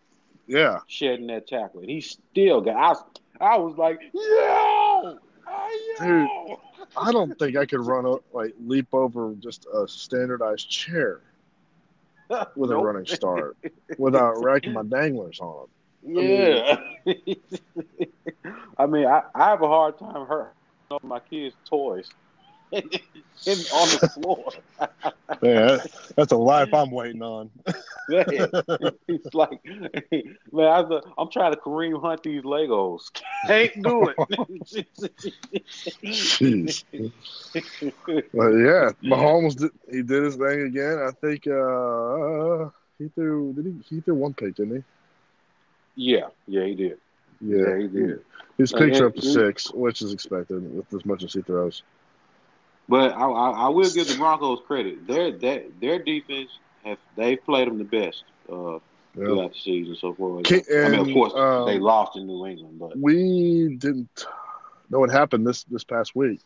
[0.47, 2.75] Yeah, shedding that tackle, and he still got.
[2.75, 3.03] I was,
[3.39, 6.59] I was like, yo, ah, yo.
[6.97, 11.21] I don't think I could run up like leap over just a standardized chair
[12.55, 13.57] with a running start
[13.97, 15.67] without racking my danglers on.
[16.03, 16.77] Yeah.
[18.77, 20.53] I mean, I, I have a hard time hurt
[21.03, 22.09] my kids' toys.
[23.47, 24.51] on the floor.
[25.41, 25.79] Man,
[26.15, 27.49] that's a life I'm waiting on.
[28.09, 28.29] man,
[29.07, 33.11] it's like, man, I, I'm trying to Kareem Hunt these Legos.
[33.47, 34.17] Can't do it.
[36.03, 36.83] Jeez.
[38.33, 40.99] But yeah, Mahomes did, he did his thing again.
[40.99, 42.69] I think uh,
[42.99, 44.83] he threw did he he threw one pick, didn't he?
[45.95, 46.97] Yeah, yeah, he did.
[47.39, 48.19] Yeah, yeah he did.
[48.57, 51.81] His picks are up to six, which is expected with as much as he throws.
[52.87, 55.07] But I, I, I will give the Broncos credit.
[55.07, 56.49] Their their their defense
[56.83, 58.79] have they played them the best uh,
[59.13, 60.41] throughout the season so far.
[60.41, 64.25] Can, and, I mean, of course, um, they lost in New England, but we didn't
[64.89, 66.41] know what happened this this past week.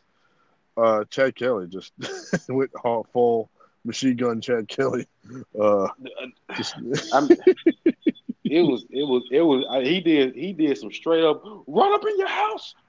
[0.77, 1.93] Uh, Chad Kelly just
[2.49, 2.71] went
[3.13, 3.49] full
[3.85, 4.41] machine gun.
[4.41, 5.07] Chad Kelly.
[5.59, 5.87] Uh,
[6.55, 6.75] just,
[8.55, 12.05] it was it was it was he did he did some straight up run up
[12.05, 12.73] in your house.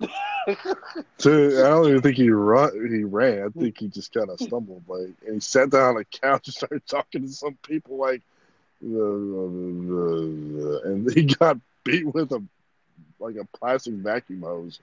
[1.18, 3.42] Dude, I don't even think he run he ran.
[3.42, 6.46] I think he just kind of stumbled like and he sat down on the couch
[6.46, 8.22] and started talking to some people like
[8.80, 9.90] and
[11.12, 12.40] he got beat with a
[13.18, 14.78] like a plastic vacuum hose.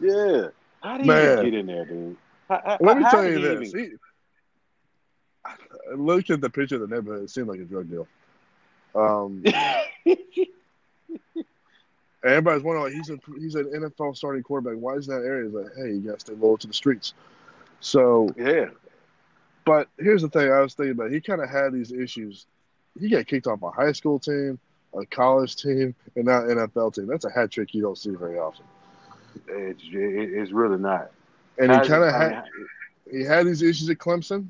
[0.00, 0.48] Yeah.
[0.82, 1.44] How did Man.
[1.44, 2.16] he get in there, dude?
[2.48, 3.68] How, Let me tell you this.
[3.68, 3.90] Even...
[3.90, 3.96] He,
[5.94, 7.24] look at the picture of the neighborhood.
[7.24, 8.08] It seemed like a drug deal.
[8.94, 9.44] Um,
[12.24, 14.80] everybody's wondering, like, he's a he's an NFL starting quarterback.
[14.80, 15.44] Why is that area?
[15.44, 17.14] He's like, hey, you got to stay loyal to the streets.
[17.80, 18.66] So yeah.
[19.64, 21.10] But here's the thing: I was thinking about.
[21.10, 22.46] He kind of had these issues.
[22.98, 24.58] He got kicked off a high school team,
[24.94, 27.06] a college team, and now NFL team.
[27.06, 28.64] That's a hat trick you don't see very often.
[29.48, 31.10] It's it's really not.
[31.58, 32.44] And he kind of had
[33.10, 34.48] he had these issues at Clemson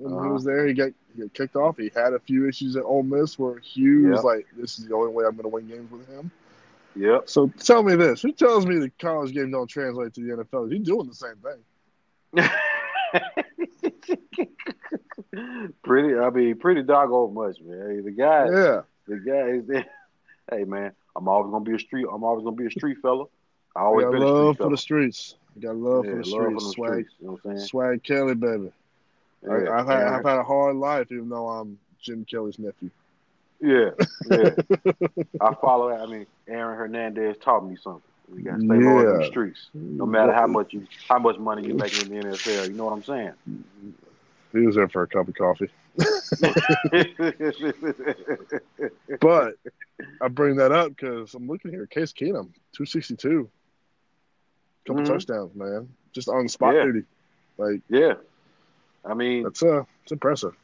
[0.00, 0.24] when uh-huh.
[0.24, 0.66] he was there.
[0.66, 1.76] He got, he got kicked off.
[1.76, 4.12] He had a few issues at Ole Miss where Hugh yep.
[4.12, 6.30] was like, "This is the only way I'm going to win games with him."
[6.96, 7.28] Yep.
[7.28, 10.72] So tell me this: Who tells me the college game don't translate to the NFL?
[10.72, 11.58] He's doing the same thing.
[15.82, 18.02] pretty, I mean, pretty doggone much, man.
[18.04, 19.84] The guy, yeah, the guy is.
[20.50, 22.06] Hey, man, I'm always gonna be a street.
[22.12, 23.26] I'm always gonna be a street fella.
[23.76, 25.36] I always got been love for the streets.
[25.54, 26.72] You got love yeah, for the streets.
[26.72, 27.68] Swag, streets, you know what I'm saying?
[27.68, 28.72] Swag Kelly, baby.
[29.42, 32.90] Yeah, I, have had I've had a hard life, even though I'm Jim Kelly's nephew.
[33.60, 33.90] Yeah,
[34.30, 34.50] yeah.
[35.40, 36.00] I follow that.
[36.00, 38.02] I mean, Aaron Hernandez taught me something.
[38.34, 39.00] We got to stay yeah.
[39.00, 42.28] in the streets, no matter how much you, how much money you're making in the
[42.28, 42.68] NFL.
[42.68, 43.32] You know what I'm saying?
[44.52, 45.68] He was there for a cup of coffee.
[49.20, 49.54] but
[50.20, 51.86] I bring that up because I'm looking here.
[51.86, 53.50] Case Keenum, 262,
[54.86, 55.12] couple mm-hmm.
[55.12, 56.84] touchdowns, man, just on spot yeah.
[56.84, 57.02] duty.
[57.58, 58.14] Like, yeah,
[59.04, 60.54] I mean, that's uh, it's impressive.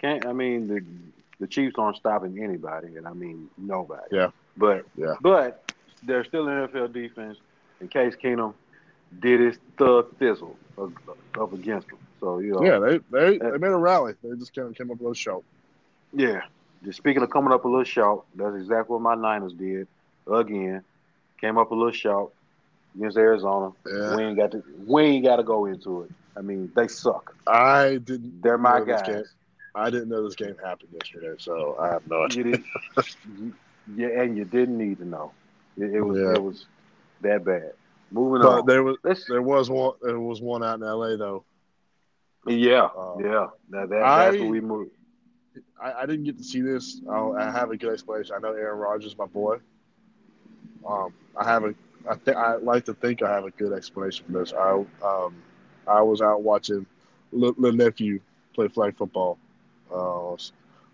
[0.00, 0.84] Can't I mean the
[1.40, 4.02] the Chiefs aren't stopping anybody, and I mean nobody.
[4.10, 4.30] Yeah.
[4.56, 5.14] But yeah.
[5.20, 7.38] But they're still an NFL defense.
[7.80, 8.54] In Case Keenum
[9.20, 11.98] did his thug thistle up against them.
[12.20, 12.64] So you know.
[12.64, 14.14] Yeah, they they, they made a rally.
[14.22, 15.44] They just kind of came up a little short.
[16.12, 16.42] Yeah.
[16.84, 19.88] Just speaking of coming up a little short, that's exactly what my Niners did
[20.30, 20.84] again.
[21.40, 22.32] Came up a little short
[22.94, 23.72] against Arizona.
[23.86, 24.16] Yeah.
[24.16, 26.10] We ain't got to we ain't got to go into it.
[26.38, 27.34] I mean, they suck.
[27.46, 28.40] I didn't.
[28.42, 29.34] They're my guys.
[29.74, 32.58] I didn't know this game happened yesterday, so I have no idea.
[33.96, 35.32] yeah, and you didn't need to know.
[35.76, 36.34] It, it was yeah.
[36.34, 36.66] it was
[37.22, 37.72] that bad.
[38.10, 38.66] Moving but on.
[38.66, 41.16] There was Let's, there was one there was one out in L.A.
[41.16, 41.44] though.
[42.46, 43.48] Yeah, uh, yeah.
[43.70, 44.92] That, that, that's I, where we moved.
[45.82, 47.00] I, I, didn't get to see this.
[47.10, 48.34] I'll, I have a good explanation.
[48.36, 49.58] I know Aaron Rodgers, my boy.
[50.88, 51.74] Um, I have a.
[52.08, 54.52] I think I like to think I have a good explanation for this.
[54.52, 55.34] I um,
[55.88, 56.86] I was out watching
[57.32, 58.20] little nephew
[58.54, 59.38] play flag football
[59.92, 60.40] uh, on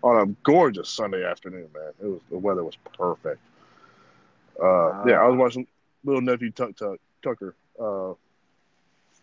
[0.03, 1.67] a gorgeous Sunday afternoon.
[1.73, 3.41] Man, it was the weather was perfect.
[4.61, 5.67] Uh, yeah, I was watching
[6.03, 8.13] little nephew Tuck Tuck Tucker uh,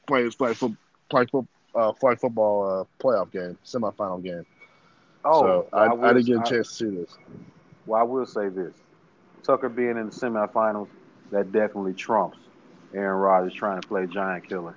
[0.07, 0.57] play his flag
[1.11, 1.29] flag,
[1.75, 4.45] uh, flag football uh, playoff game, semifinal game.
[5.25, 7.17] Oh, so I, I, will, I, didn't get a chance to see this.
[7.87, 8.75] Well, I will say this:
[9.43, 10.89] Tucker being in the semifinals,
[11.31, 12.39] that definitely trumps
[12.93, 14.77] Aaron Rodgers trying to play giant killer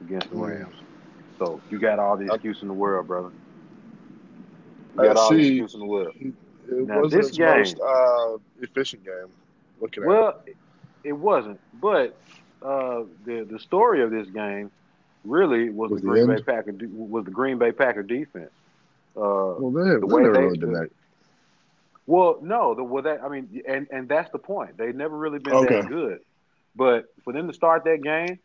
[0.00, 0.36] against the.
[0.36, 0.74] Rams.
[1.38, 3.30] So you got all the excuse in the world, brother.
[4.96, 6.14] You got all the excuse in the world.
[6.20, 6.34] It
[6.68, 9.28] now, wasn't this game, most uh, efficient game.
[9.80, 10.56] Looking well, it.
[11.04, 11.58] it wasn't.
[11.80, 12.16] But
[12.62, 14.70] uh, the the story of this game
[15.24, 18.50] really was, was the Green Bay Packer was the Green Bay Packer defense.
[19.16, 20.90] Uh, well, they, the way they, really did that.
[22.06, 24.76] Well, no, the well that I mean, and and that's the point.
[24.76, 25.80] They've never really been okay.
[25.80, 26.20] that good.
[26.76, 28.38] But for them to start that game,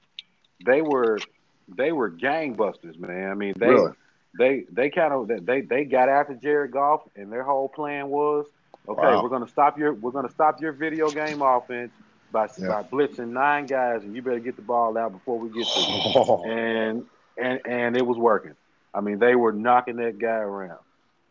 [0.66, 1.20] they were
[1.68, 3.30] they were gangbusters, man.
[3.30, 3.92] I mean, they really?
[4.38, 8.46] they they kind of they they got after Jared Goff, and their whole plan was,
[8.88, 9.24] okay, wow.
[9.24, 11.92] we're gonna stop your we're gonna stop your video game offense
[12.32, 12.68] by yeah.
[12.68, 15.80] by blitzing nine guys, and you better get the ball out before we get to
[15.80, 16.44] you.
[16.46, 17.06] And
[17.38, 18.56] and and it was working.
[18.94, 20.80] I mean, they were knocking that guy around.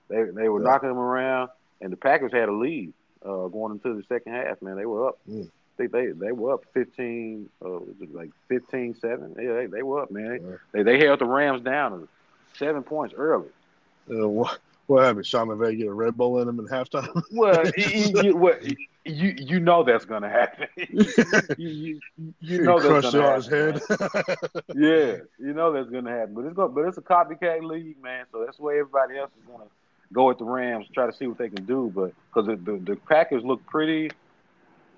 [0.09, 0.71] They they were yeah.
[0.71, 2.93] knocking him around, and the Packers had a lead
[3.25, 4.61] uh, going into the second half.
[4.61, 5.19] Man, they were up.
[5.31, 5.51] Mm.
[5.75, 7.69] I think they they were up 15, uh,
[8.13, 9.37] like 15 7.
[9.41, 10.41] Yeah, they, they were up, man.
[10.43, 10.57] Yeah.
[10.73, 12.09] They they held the Rams down
[12.57, 13.49] seven points early.
[14.09, 15.27] Uh, what, what happened?
[15.27, 17.23] Sean McVay get a Red Bull in him in halftime?
[17.33, 18.59] well, you, well,
[19.05, 20.69] you you know that's gonna happen.
[21.57, 23.73] you, you, you know that's gonna happen.
[23.73, 24.39] his head.
[24.75, 26.35] yeah, you know that's gonna happen.
[26.35, 28.27] But it's going but it's a copycat league, man.
[28.31, 29.65] So that's where everybody else is gonna
[30.13, 31.91] go at the Rams, try to see what they can do.
[31.95, 34.11] But because the, the, the Packers look pretty,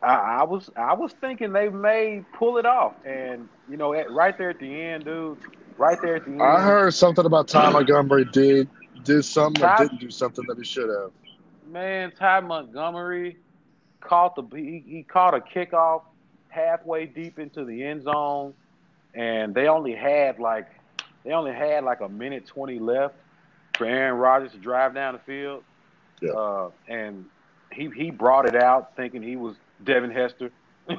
[0.02, 2.94] I, I, was I was thinking they may pull it off.
[3.04, 5.38] And you know, at, right there at the end, dude,
[5.78, 6.42] right there at the end.
[6.42, 8.68] I heard something about Ty Montgomery did
[9.04, 11.10] did something Ty, or didn't do something that he should have.
[11.70, 13.38] Man, Ty Montgomery
[14.00, 16.02] caught the he, he caught a kickoff
[16.48, 18.54] halfway deep into the end zone,
[19.14, 20.68] and they only had like
[21.24, 23.14] they only had like a minute twenty left
[23.76, 25.64] for Aaron Rodgers to drive down the field.
[26.20, 26.32] Yeah.
[26.32, 27.26] Uh, and
[27.72, 30.50] he he brought it out thinking he was Devin Hester.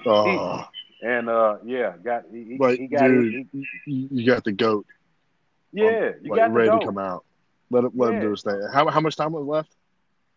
[0.05, 0.65] Uh,
[1.01, 3.47] and uh, yeah, got he, like, he got dude,
[3.86, 4.86] he, you got the goat.
[5.71, 7.25] Yeah, you like, got ready to come out.
[7.69, 8.15] Let him let yeah.
[8.17, 8.61] him do his thing.
[8.73, 9.75] How how much time was left?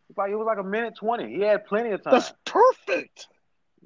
[0.09, 1.35] It's like it was like a minute twenty.
[1.35, 2.15] He had plenty of time.
[2.15, 3.29] That's perfect.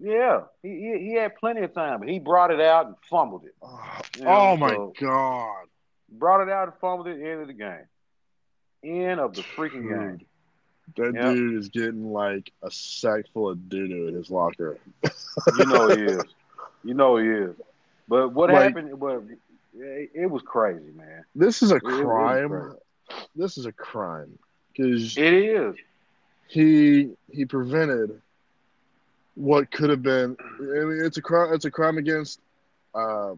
[0.00, 3.44] Yeah, he, he, he had plenty of time, but he brought it out and fumbled
[3.44, 3.54] it.
[3.62, 5.66] Oh, you know, oh my so god!
[6.10, 7.22] Brought it out and fumbled it.
[7.22, 7.86] End of the game
[8.84, 10.26] end of the freaking game.
[10.96, 11.34] That yep.
[11.34, 14.78] dude is getting like a sack full of doo doo in his locker.
[15.58, 16.22] you know he is.
[16.84, 17.56] You know he is.
[18.06, 19.00] But what like, happened?
[19.00, 19.22] But
[19.74, 21.24] it, was crazy, man.
[21.34, 22.74] This is a crime.
[23.34, 24.38] This is a crime
[24.72, 25.74] because it is.
[26.46, 28.20] He he prevented
[29.34, 30.36] what could have been.
[30.60, 31.54] I mean, it's a crime.
[31.54, 32.40] It's a crime against
[32.94, 33.34] uh,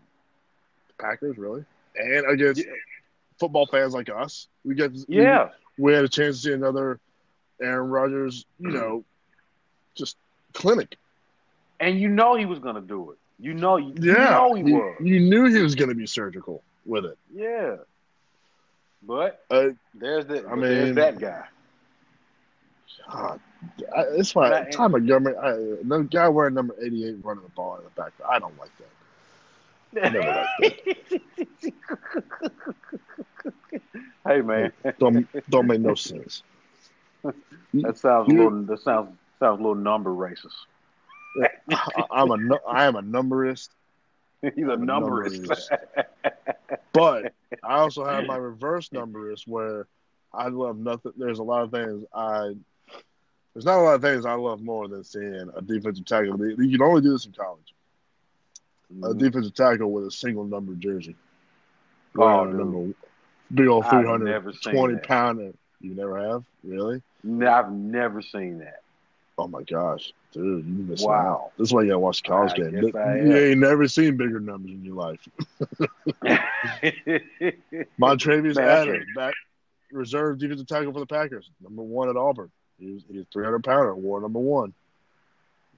[0.99, 1.65] Packers, really,
[1.97, 2.73] and against yeah
[3.39, 4.49] football fans like us.
[4.65, 5.51] We get yeah.
[5.79, 6.99] We, we had a chance to see another
[7.61, 9.05] Aaron Rodgers, you know,
[9.95, 10.17] just
[10.53, 10.97] clinic.
[11.79, 13.19] And you know he was going to do it.
[13.39, 14.97] You know, you, yeah, you know he, was.
[15.01, 17.19] You knew he was going to be surgical with it.
[17.35, 17.77] Yeah.
[19.03, 21.45] But uh, there's the I mean, there's that guy.
[23.11, 23.41] God,
[23.95, 27.85] I, it's why Ty Montgomery, I, the guy wearing number 88 running the ball in
[27.85, 28.13] the back.
[28.29, 28.89] I don't like that.
[30.03, 30.47] I Never
[34.27, 36.43] hey man, don't don't make no sense.
[37.75, 38.63] That sounds a little.
[38.63, 40.55] That sounds sounds a little number racist.
[41.71, 43.69] I, am a I am a numberist.
[44.43, 45.47] He's a, a numberist.
[45.47, 46.79] numberist.
[46.93, 49.87] but I also have my reverse numberist where
[50.33, 51.13] I love nothing.
[51.17, 52.53] There's a lot of things I.
[53.53, 56.39] There's not a lot of things I love more than seeing a defensive tackle.
[56.39, 57.73] You can only do this in college
[58.93, 59.05] mm-hmm.
[59.05, 61.17] a defensive tackle with a single number jersey.
[62.19, 62.95] Oh, number,
[63.53, 65.53] big old 320 pounder.
[65.81, 66.45] You never have?
[66.65, 67.03] Really?
[67.23, 68.83] No, I've never seen that.
[69.39, 71.13] Oh my gosh, dude, you miss wow.
[71.15, 71.53] out.
[71.59, 72.75] That's why you gotta watch the college I game.
[72.75, 75.21] You ain't never seen bigger numbers in your life.
[78.01, 79.35] Montravius Adams, back
[79.93, 82.51] reserve defensive tackle for the Packers, number one at Auburn.
[82.79, 84.73] He's he's 300 pounder, war number one.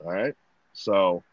[0.04, 0.34] All right,
[0.72, 1.24] so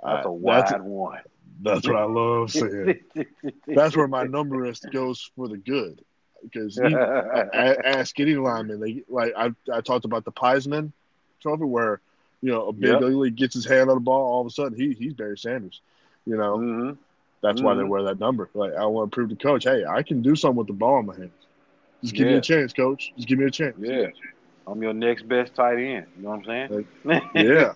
[0.00, 1.18] that's a wide that's, one.
[1.60, 3.00] That's what I love saying.
[3.66, 6.04] that's where my numberist goes for the good.
[6.42, 10.92] Because ask any lineman, they like I, I talked about the Piesman
[11.40, 12.00] trophy where
[12.40, 13.02] you know a big yep.
[13.02, 15.80] ugly gets his hand on the ball, all of a sudden he he's Barry Sanders.
[16.26, 16.92] You know, mm-hmm.
[17.42, 17.64] that's mm-hmm.
[17.64, 17.90] why they mm-hmm.
[17.90, 18.50] wear that number.
[18.54, 21.00] Like I want to prove to coach, hey, I can do something with the ball
[21.00, 21.32] in my hands.
[22.02, 22.34] Just give yeah.
[22.34, 23.12] me a chance, coach.
[23.16, 23.76] Just give me a chance.
[23.80, 24.06] Yeah.
[24.66, 26.06] I'm your next best tight end.
[26.16, 27.32] You know what I'm saying?
[27.34, 27.72] yeah.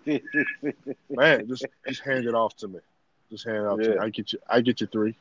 [1.10, 2.80] Man, just just hand it off to me.
[3.30, 3.86] Just hand it off yeah.
[3.86, 3.98] to me.
[3.98, 4.38] I get you.
[4.48, 5.16] I get you three.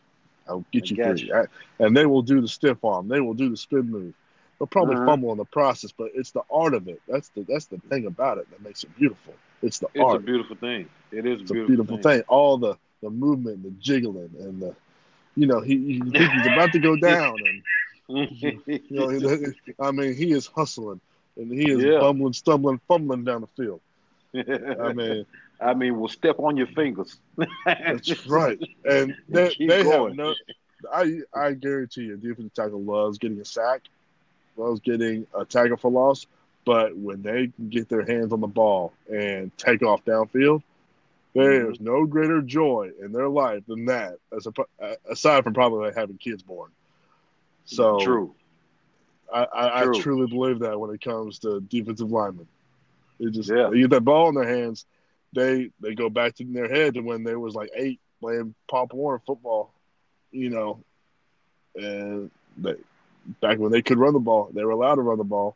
[0.52, 1.28] I'll get you three.
[1.28, 1.36] You.
[1.36, 1.46] I,
[1.84, 3.08] and they will do the stiff arm.
[3.08, 4.14] They will do the spin move.
[4.60, 5.06] They'll probably uh-huh.
[5.06, 7.02] fumble in the process, but it's the art of it.
[7.08, 9.34] That's the that's the thing about it that makes it beautiful.
[9.62, 10.18] It's the it's art.
[10.18, 10.90] It's a beautiful thing.
[11.12, 12.18] It is a it's beautiful, a beautiful thing.
[12.20, 12.24] thing.
[12.28, 14.76] All the the movement, the jiggling, and the
[15.36, 17.36] you know he think he's about to go down,
[18.08, 21.02] and you know I mean he is hustling
[21.38, 22.00] and he is yeah.
[22.00, 23.82] bumbling, stumbling, fumbling down the field.
[24.34, 25.26] I mean,
[25.62, 27.20] I mean, we'll step on your fingers.
[27.66, 30.34] that's right, and they, they have no.
[30.92, 33.82] I I guarantee you, a defensive tackle loves getting a sack,
[34.58, 36.26] loves getting a tackle for loss.
[36.64, 40.62] But when they can get their hands on the ball and take off downfield,
[41.34, 41.86] there's mm-hmm.
[41.86, 44.18] no greater joy in their life than that.
[44.36, 46.70] As a, aside from probably having kids born.
[47.66, 48.36] So true.
[49.34, 52.48] I, I, I, truly believe that when it comes to defensive linemen.
[53.20, 53.70] They just yeah.
[53.72, 54.86] they get that ball in their hands,
[55.34, 58.94] they they go back to their head to when they was like eight playing Pop
[58.94, 59.74] Warner football,
[60.32, 60.84] you know,
[61.76, 62.76] and they
[63.42, 65.56] back when they could run the ball, they were allowed to run the ball.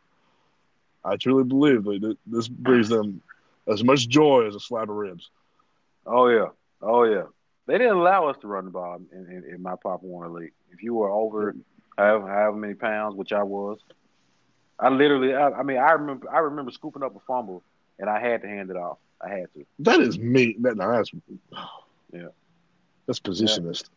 [1.03, 3.21] I truly believe that this brings them
[3.67, 5.29] as much joy as a slab of ribs.
[6.05, 6.49] Oh yeah,
[6.81, 7.23] oh yeah.
[7.67, 10.53] They didn't allow us to run the ball in, in, in my Pop Warner league.
[10.71, 11.55] If you were over
[11.97, 13.79] however, however many pounds, which I was,
[14.79, 17.63] I literally, I, I, mean, I remember, I remember scooping up a fumble,
[17.97, 18.97] and I had to hand it off.
[19.21, 19.65] I had to.
[19.79, 20.55] That is me.
[20.59, 21.11] That no, that's
[22.11, 22.27] yeah,
[23.05, 23.89] that's positionist.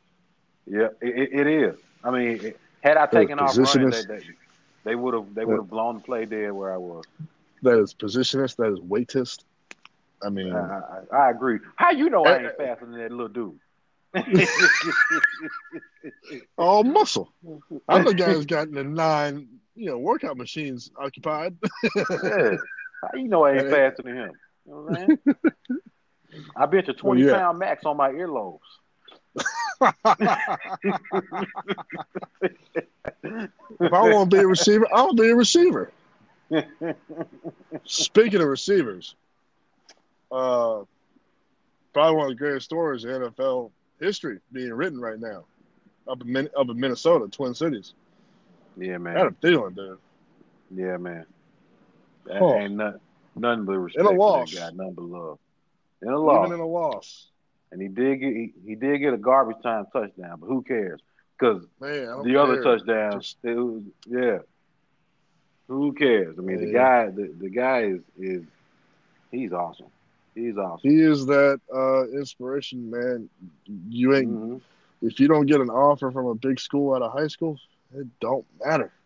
[0.67, 1.77] Yeah, yeah it, it is.
[2.05, 4.21] I mean, had I taken off running, they, they,
[4.85, 7.05] they would have, they would have blown the play dead where I was.
[7.63, 8.57] That is positionist.
[8.59, 9.45] That is weightist.
[10.23, 10.81] I mean, I,
[11.13, 11.59] I, I agree.
[11.77, 12.67] How you know I ain't eh, eh.
[12.67, 13.59] faster than that little dude?
[14.15, 14.25] All
[16.81, 17.33] oh, muscle.
[17.89, 21.57] I'm the guy who's got the nine, you know, workout machines occupied.
[21.95, 22.57] yeah.
[23.03, 23.71] How you know I ain't eh.
[23.71, 24.33] faster than him?
[24.69, 25.19] You know what I'm saying?
[26.57, 27.39] I bet you 20 well, yeah.
[27.39, 28.59] pound max on my earlobes.
[29.81, 29.95] if
[33.81, 35.91] I want to be a receiver, I'll be a receiver.
[37.85, 39.15] Speaking of receivers,
[40.31, 40.83] uh,
[41.95, 45.45] probably one of the greatest stories in NFL history being written right now
[46.07, 47.95] up in, up in Minnesota, Twin Cities.
[48.77, 49.17] Yeah, man.
[49.17, 49.99] I had a feeling, dude.
[50.75, 51.25] Yeah, man.
[52.27, 52.59] That oh.
[52.59, 53.01] ain't nothing,
[53.41, 54.09] nothing but respect.
[54.09, 54.55] In a loss.
[54.55, 55.39] Guy, nothing but love.
[56.03, 56.47] In a loss.
[56.47, 57.29] Even in a loss.
[57.71, 61.01] And he did get he, he did get a garbage time touchdown, but who cares?
[61.39, 62.41] Because the care.
[62.41, 63.37] other touchdown, Just...
[63.45, 64.39] was, yeah.
[65.69, 66.37] Who cares?
[66.39, 66.67] I mean, yeah.
[66.67, 68.45] the guy, the, the guy is is
[69.31, 69.91] he's awesome.
[70.35, 70.91] He's awesome.
[70.91, 73.29] He is that uh, inspiration, man.
[73.89, 75.07] You ain't mm-hmm.
[75.07, 77.59] if you don't get an offer from a big school out of high school,
[77.95, 78.93] it don't matter.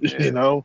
[0.00, 0.22] Yeah.
[0.22, 0.64] you know,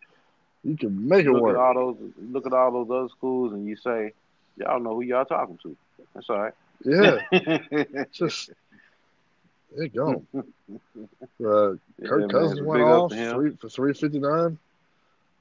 [0.64, 1.56] you can make look it work.
[1.56, 4.14] At all those, look at all those other schools, and you say,
[4.58, 5.76] y'all know who y'all talking to.
[6.14, 6.54] That's all right.
[6.84, 7.20] Yeah,
[8.12, 8.52] just
[9.76, 10.24] there you go.
[11.44, 14.58] Uh, Kirk yeah, Cousins man, went off three, for three fifty nine.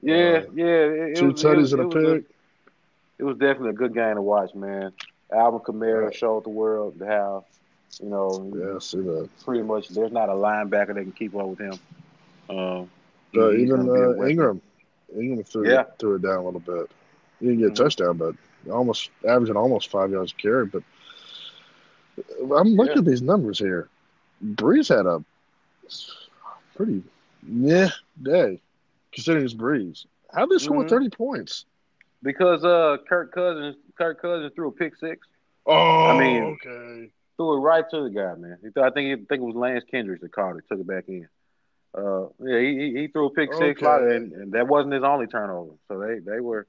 [0.01, 0.65] Yeah, uh, yeah.
[0.65, 2.25] It, two tutties and a pick
[3.23, 4.91] it was definitely a good game to watch, man.
[5.33, 6.15] Alvin Kamara right.
[6.15, 7.45] showed the world how,
[8.01, 9.29] you know, yeah, I see that.
[9.45, 11.79] Pretty much, there's not a linebacker that can keep up with him.
[12.49, 12.89] Um,
[13.35, 14.61] uh, even uh, Ingram,
[15.17, 15.81] Ingram threw, yeah.
[15.81, 16.89] it, threw it down a little bit.
[17.39, 17.81] He didn't get mm-hmm.
[17.81, 18.35] a touchdown, but
[18.71, 20.65] almost averaging almost five yards a carry.
[20.65, 20.83] But
[22.39, 22.99] I'm looking yeah.
[22.99, 23.89] at these numbers here.
[24.43, 25.23] Brees had a
[26.75, 27.03] pretty
[27.47, 27.89] yeah
[28.21, 28.59] day,
[29.11, 30.05] considering his Brees.
[30.33, 30.89] How did they score mm-hmm.
[30.89, 31.65] 30 points?
[32.23, 35.27] because uh Kirk Cousins Kirk Cousins threw a pick six.
[35.65, 37.11] Oh, I mean, okay.
[37.37, 38.57] Threw it right to the guy, man.
[38.63, 41.27] I think I think it was Lance Kendricks that caught it, took it back in.
[41.95, 45.73] Uh, yeah, he he threw a pick six, and, and that wasn't his only turnover.
[45.87, 46.65] So they they were,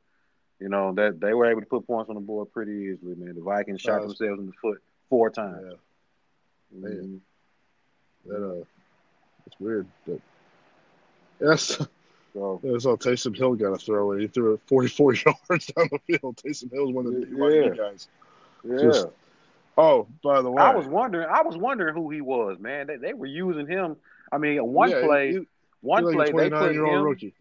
[0.60, 3.34] you know, that they were able to put points on the board pretty easily, man.
[3.34, 5.62] The Vikings shot uh, themselves in the foot four times.
[5.66, 6.80] Yeah.
[6.80, 7.20] Man,
[8.26, 8.30] mm-hmm.
[8.30, 8.64] that uh,
[9.46, 9.86] it's weird.
[10.06, 10.20] But
[11.40, 11.88] that's so
[12.34, 15.14] all Taysom Hill got a throw and he threw it 44
[15.48, 16.36] yards down the field.
[16.36, 17.74] Taysom Hill's one of the yeah.
[17.74, 18.08] guys.
[18.62, 18.76] Yeah.
[18.82, 19.06] Just,
[19.78, 21.28] oh, by the way, I was wondering.
[21.30, 22.86] I was wondering who he was, man.
[22.86, 23.96] They, they were using him.
[24.34, 25.46] I mean, one yeah, play, he,
[25.80, 26.82] one like play they put him.
[26.82, 27.34] Rookie.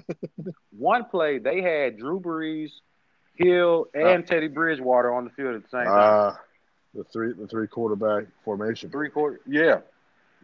[0.78, 2.70] one play they had Drew Brees,
[3.34, 6.28] Hill, and uh, Teddy Bridgewater on the field at the same time.
[6.28, 6.34] Uh,
[6.94, 8.90] the three, the three quarterback formation.
[8.90, 9.80] Three quarter, yeah.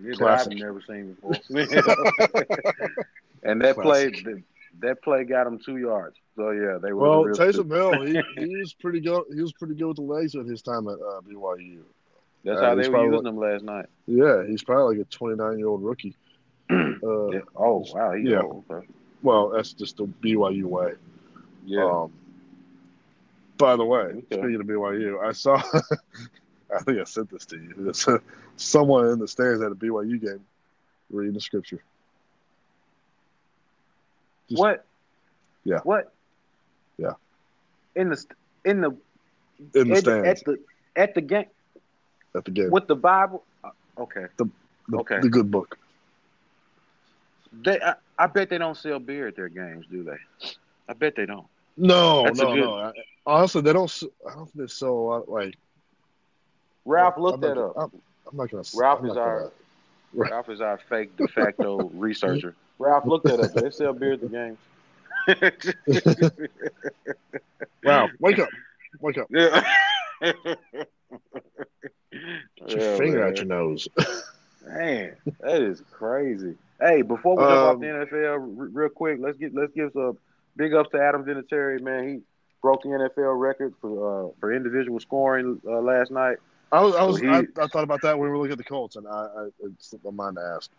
[0.03, 1.35] yeah I've never seen before.
[3.45, 4.25] And that Classic.
[4.25, 4.43] play,
[4.81, 6.17] that play got him two yards.
[6.37, 7.03] So yeah, they were.
[7.03, 9.25] Well, Taysom Hill, he, he was pretty good.
[9.33, 11.83] He was pretty good with the legs at his time at uh, BYU.
[12.49, 13.87] That's uh, how they were using like, him last night.
[14.07, 16.17] Yeah, he's probably like a 29 year old rookie.
[16.71, 17.41] Uh, yeah.
[17.55, 18.41] Oh wow, he's yeah.
[18.43, 18.87] Old, okay.
[19.23, 20.95] Well, that's just the BYU way.
[21.65, 21.85] Yeah.
[21.85, 22.13] Um,
[23.57, 24.21] by the way, okay.
[24.31, 25.63] speaking of BYU, I saw.
[26.75, 27.73] I think I sent this to you.
[27.79, 28.07] There's
[28.57, 30.45] someone in the stands at a BYU game
[31.11, 31.83] reading the scripture.
[34.49, 34.85] Just, what?
[35.65, 35.79] Yeah.
[35.85, 36.13] What?
[36.99, 37.13] Yeah.
[37.95, 38.25] In the
[38.65, 38.97] in the
[39.75, 40.59] in the at, stands at the
[40.97, 41.47] at the game
[42.35, 43.45] at the game with the Bible.
[43.65, 44.27] Uh, okay.
[44.37, 44.49] The,
[44.89, 45.21] the okay.
[45.21, 45.79] The good book.
[47.63, 50.19] They, I, I, bet they don't sell beer at their games, do they?
[50.89, 51.47] I bet they don't.
[51.77, 52.61] No, That's no, good...
[52.61, 52.75] no.
[52.75, 52.93] I,
[53.27, 54.03] honestly, they don't.
[54.29, 55.29] I don't think they sell a lot.
[55.29, 55.57] Like
[56.85, 57.73] Ralph, look I'm that up.
[57.77, 57.91] I'm,
[58.31, 58.65] I'm, not gonna.
[58.75, 59.41] Ralph is our.
[59.41, 62.55] Gonna, Ralph is our fake de facto researcher.
[62.79, 63.53] Ralph, look that up.
[63.53, 64.59] They sell beer at the games.
[67.85, 68.49] wow, wake up.
[69.01, 69.29] Wake up.
[70.21, 70.33] Yeah.
[72.11, 73.29] Get your yeah, finger man.
[73.29, 73.89] out your nose.
[74.67, 76.55] man, that is crazy.
[76.81, 79.93] Hey, before we jump um, off the NFL, r- real quick, let's get let's give
[79.93, 80.19] some
[80.57, 82.09] big ups to Adam Vinatieri, man.
[82.09, 82.21] He
[82.63, 86.39] broke the NFL record for uh, for individual scoring uh, last night.
[86.71, 88.53] I was, I, was so he, I, I, thought about that when we were looking
[88.53, 90.71] at the Colts, and I, I it slipped my mind to ask.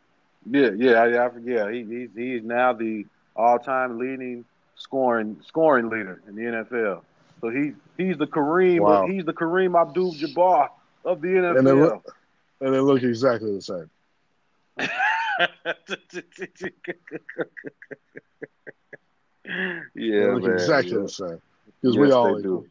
[0.49, 1.71] Yeah, yeah, yeah, yeah.
[1.71, 3.05] He, he's he is now the
[3.35, 7.01] all-time leading scoring scoring leader in the NFL.
[7.41, 9.07] So he's he's the Kareem Wow.
[9.07, 10.69] he's the Kareem Abdul-Jabbar
[11.05, 11.57] of the NFL.
[11.57, 12.15] And they look,
[12.61, 13.89] and they look exactly the same.
[19.45, 20.99] yeah, They look man, exactly yeah.
[21.01, 21.41] the same
[21.81, 22.67] because we all do.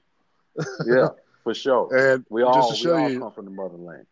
[0.86, 1.08] Yeah,
[1.44, 1.88] for sure.
[2.12, 4.06] And We all just to show you, come from the motherland.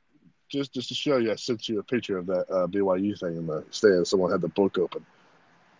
[0.49, 3.37] just just to show you, I sent you a picture of that uh, BYU thing
[3.37, 4.07] in the stand.
[4.07, 5.05] Someone had the book open.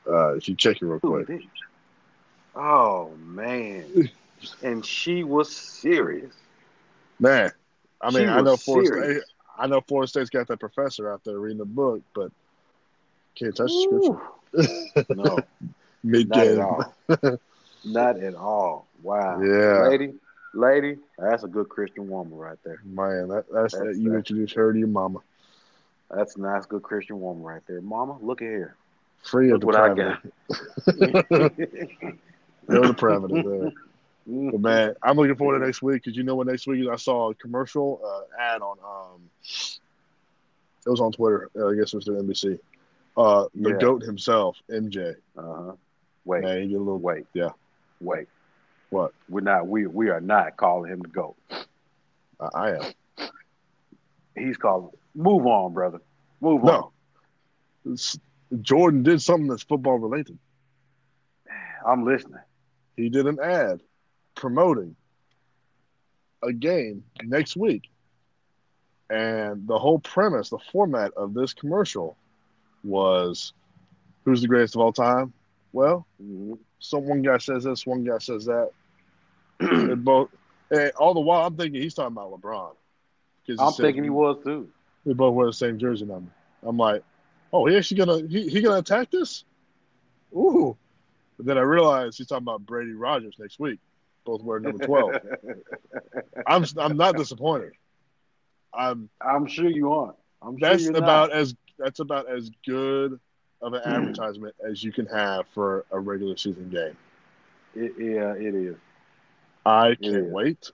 [0.09, 1.43] Uh, if you check it real quick, did?
[2.55, 4.11] Oh man,
[4.63, 6.33] and she was serious.
[7.21, 7.53] man.
[8.01, 9.17] I mean, I know was Florida serious.
[9.25, 9.33] State.
[9.59, 12.31] I know Florida State's got that professor out there reading the book, but
[13.35, 14.19] can't touch the
[14.55, 15.15] scripture.
[15.15, 15.39] No,
[16.05, 16.61] Mid not at game.
[16.61, 16.95] all.
[17.85, 18.87] Not at all.
[19.03, 19.41] Wow.
[19.41, 19.89] Yeah.
[19.89, 20.15] Lady,
[20.55, 22.81] lady, that's a good Christian woman right there.
[22.85, 23.97] Man, that, that's, That's that.
[23.97, 24.17] You that.
[24.19, 25.21] introduced her to your mama.
[26.11, 27.81] That's a nice, good Christian woman right there.
[27.81, 28.77] Mama, look at here.
[29.23, 30.33] Free of Look what I depravity.
[32.69, 33.73] No depravity there.
[34.27, 34.61] But Mhm.
[34.61, 36.89] man, I'm looking forward to next week because you know what next week is?
[36.89, 41.49] I saw a commercial uh, ad on um, it was on Twitter.
[41.57, 42.59] Uh, I guess it was through NBC.
[43.17, 43.77] Uh, the Yeah.
[43.79, 45.15] goat himself, MJ.
[45.37, 45.73] Uh-huh.
[46.25, 46.99] Wait, Man, you get a little.
[46.99, 47.51] wait, Yeah.
[48.01, 48.29] wait.
[48.91, 49.13] What?
[49.29, 49.69] We're not.
[49.69, 51.37] We we are not calling him the goat.
[52.41, 53.29] I, I am.
[54.37, 54.91] He's calling.
[55.15, 56.01] Move on, brother.
[56.41, 56.91] Move on.
[57.85, 58.19] It's-
[58.61, 60.39] Jordan did something that's football related.
[61.87, 62.41] I'm listening.
[62.97, 63.81] He did an ad
[64.37, 64.95] promoting
[66.43, 67.91] a game next week.
[69.11, 72.17] And the whole premise, the format of this commercial
[72.85, 73.53] was
[74.25, 75.33] who's the greatest of all time?
[75.73, 76.07] Well,
[76.79, 78.71] some one guy says this, one guy says that.
[79.61, 80.31] and both
[80.71, 82.73] and all the while I'm thinking he's talking about LeBron.
[83.59, 84.69] I'm said thinking he was too.
[85.05, 86.31] They both wear the same jersey number.
[86.63, 87.03] I'm like,
[87.53, 89.45] oh, he actually gonna he, he gonna attack this?
[90.35, 90.77] Ooh.
[91.37, 93.79] But then I realized he's talking about Brady Rodgers next week.
[94.27, 95.17] Both wear number twelve.
[96.47, 97.73] I'm I'm not disappointed.
[98.75, 100.17] I'm I'm sure you aren't.
[100.43, 101.33] I'm that's you're about not.
[101.33, 103.19] as that's about as good
[103.63, 106.97] of an advertisement as you can have for a regular season game.
[107.75, 108.77] It, yeah, it is.
[109.65, 110.33] I It can't is.
[110.33, 110.71] wait.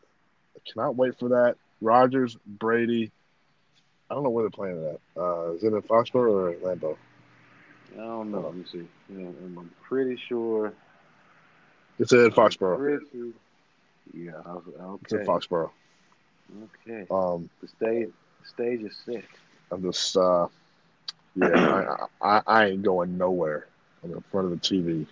[0.57, 1.57] I cannot wait for that.
[1.81, 3.13] Rodgers, Brady.
[4.11, 5.23] I don't know where they're playing it at.
[5.23, 6.97] Uh, is it in Foxborough or Lambeau?
[7.95, 8.41] I don't know.
[8.41, 8.89] Let me see.
[9.09, 10.73] Yeah, I'm I'm pretty sure.
[11.99, 12.77] It's in Foxborough.
[12.79, 13.33] Pretty,
[14.13, 14.33] yeah.
[14.45, 15.27] Was- It's in Okay.
[15.27, 15.71] Foxborough.
[16.87, 17.07] Okay.
[17.11, 18.09] Um, The stage.
[18.45, 19.25] Stage is sick.
[19.71, 20.49] I'm just, uh,
[21.37, 21.87] yeah,
[22.21, 23.67] I, I, I ain't going nowhere.
[24.03, 25.07] I'm in front of the TV.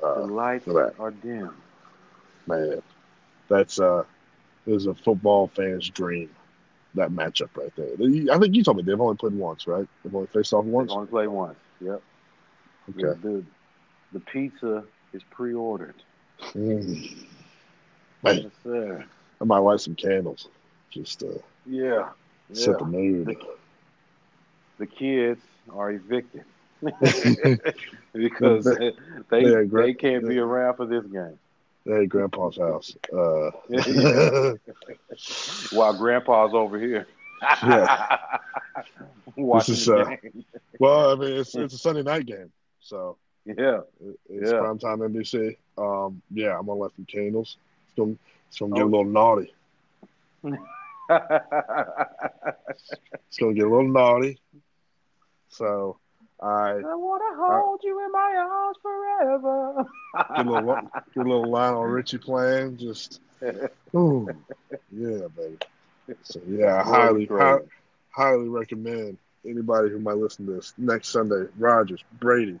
[0.00, 0.94] The Uh, lights that.
[0.98, 1.50] are dim.
[2.46, 2.82] man,
[3.48, 4.04] that's uh,
[4.66, 6.28] is a football fan's dream.
[6.94, 7.88] That matchup right there.
[8.34, 9.86] I think you told me they've only played once, right?
[10.02, 10.90] They've only faced off once.
[10.90, 10.98] They once.
[10.98, 11.58] only play once.
[11.80, 12.02] Yep.
[12.90, 13.18] Okay.
[13.22, 13.44] The, the
[14.14, 15.94] the pizza is pre-ordered.
[16.54, 17.24] Mm.
[18.22, 19.04] Man, Yes.
[19.40, 20.48] I might light some candles.
[20.90, 21.26] Just uh,
[21.66, 22.10] Yeah.
[22.52, 22.76] set Yeah.
[22.78, 23.26] the mood.
[23.26, 23.36] The,
[24.78, 25.40] the kids
[25.72, 26.44] are evicted
[28.12, 28.94] because They-
[29.30, 31.38] they they gra- they can't be around for this game.
[31.90, 32.94] At Grandpa's house.
[33.12, 33.50] Uh,
[35.72, 37.06] While Grandpa's over here.
[37.62, 38.16] Yeah.
[39.36, 40.16] Watching is, uh,
[40.80, 42.50] well, I mean, it's it's a Sunday night game,
[42.80, 43.80] so Yeah.
[44.04, 44.58] it- it's Yeah.
[44.58, 45.56] prime time NBC.
[45.78, 47.56] Um, yeah, I'm gonna light some candles.
[47.98, 48.86] It's gonna, get Oh.
[48.86, 49.52] a little naughty.
[53.28, 54.38] It's gonna get a little naughty.
[55.48, 55.98] So
[56.40, 59.84] I I want to hold you in my arms forever.
[60.36, 60.76] get a little
[61.14, 62.76] get a little Lionel Richie playing.
[62.76, 63.20] Just
[63.94, 64.28] ooh,
[64.92, 65.58] yeah, baby.
[66.22, 67.58] So yeah, I highly hi,
[68.10, 71.46] highly recommend anybody who might listen to this next Sunday.
[71.58, 72.58] Rodgers, Brady,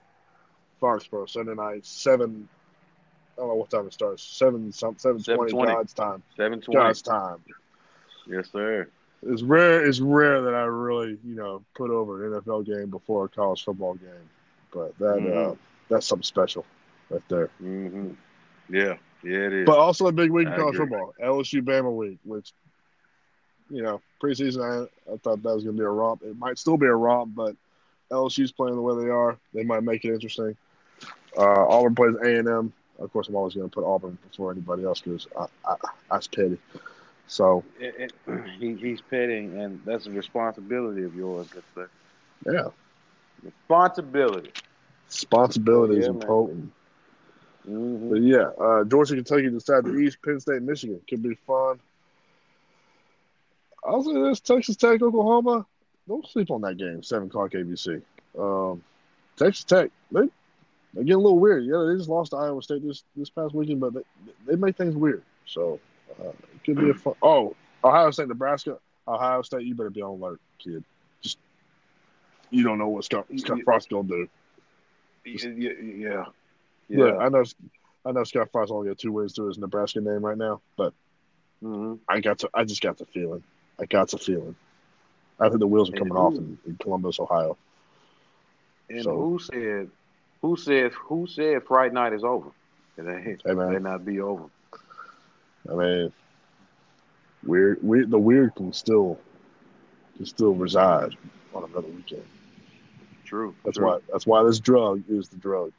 [0.80, 2.48] Foxborough, Sunday night, seven.
[3.38, 4.22] I don't know what time it starts.
[4.22, 5.66] Seven some seven twenty 7:20.
[5.66, 6.22] God's time.
[6.36, 6.76] 720.
[6.76, 7.44] God's time.
[8.26, 8.88] Yes, sir.
[9.22, 9.86] It's rare.
[9.86, 13.64] It's rare that I really, you know, put over an NFL game before a college
[13.64, 14.28] football game.
[14.72, 15.58] But that uh, Mhm.
[15.88, 16.66] that's something special,
[17.10, 17.46] right there.
[17.58, 18.10] hmm
[18.68, 18.96] Yeah.
[19.22, 19.66] Yeah, it is.
[19.66, 22.52] But also a big week in college football, LSU Bama week, which
[23.70, 26.22] you know preseason I, I thought that was going to be a romp.
[26.22, 27.56] It might still be a romp, but
[28.10, 29.38] LSU's playing the way they are.
[29.54, 30.56] They might make it interesting.
[31.36, 32.72] Uh, Auburn plays A and M.
[32.98, 35.76] Of course, I'm always going to put Auburn before anybody else because I, I,
[36.10, 36.58] that's petty.
[37.26, 41.48] So It- it- he, he's petting, and that's a responsibility of yours.
[41.48, 41.88] Good sir.
[42.46, 42.68] yeah,
[43.44, 44.50] Responsibility.
[45.08, 46.20] responsibility is Yeah, man.
[46.20, 46.72] important.
[47.66, 51.78] hmm But yeah, uh, Georgia, Kentucky decide the East, Penn State, Michigan could be fun.
[53.84, 55.66] I'll say this: Texas Tech, Oklahoma.
[56.08, 57.02] don't sleep on that game.
[57.02, 58.02] Seven o'clock ABC.
[58.38, 58.82] Um,
[59.36, 59.90] Texas Tech.
[60.10, 60.28] They
[60.94, 61.64] they get a little weird.
[61.64, 64.00] Yeah, they just lost to Iowa State this this past weekend, but they
[64.46, 65.22] they make things weird.
[65.46, 65.78] So
[66.20, 67.14] uh, it could be a fun.
[67.22, 68.78] Oh, Ohio State, Nebraska.
[69.06, 70.84] Ohio State, you better be on alert, kid.
[71.22, 71.38] Just
[72.50, 74.28] you don't know what Scott, Scott Frost gonna do.
[75.24, 76.24] Yeah, yeah, yeah.
[76.88, 77.44] Yeah, I know.
[78.06, 80.94] I know Scott Frost only got two wins to his Nebraska name right now, but
[81.60, 82.50] hmm I got to.
[82.54, 83.42] I just got the feeling.
[83.80, 84.56] I got the feeling.
[85.40, 87.56] I think the wheels are coming And off who- in, in Columbus, Ohio.
[88.90, 89.90] And So- who said?
[90.42, 90.92] Who said?
[90.92, 92.50] Who said Friday night is over?
[92.96, 93.42] It ain't.
[93.44, 93.72] Hey, man.
[93.72, 94.44] May not be over.
[95.70, 96.12] I mean,
[97.44, 97.78] weird.
[97.82, 98.10] Weird.
[98.10, 99.18] The weird can still
[100.16, 101.16] can still reside
[101.54, 102.24] on another weekend.
[103.24, 103.54] True.
[103.64, 103.86] That's true.
[103.86, 103.98] why.
[104.10, 105.72] That's why this drug is the drug.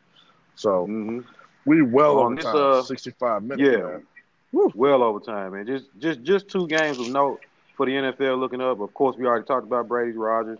[0.55, 1.20] So hmm
[1.66, 2.55] we well On over this, time.
[2.55, 3.62] uh, Sixty-five minutes.
[3.62, 3.97] yeah.
[4.51, 5.66] Well over time, man.
[5.68, 7.39] Just just just two games of note
[7.78, 8.80] for the NFL looking up.
[8.82, 10.60] Of course, we already talked about Brady Rodgers.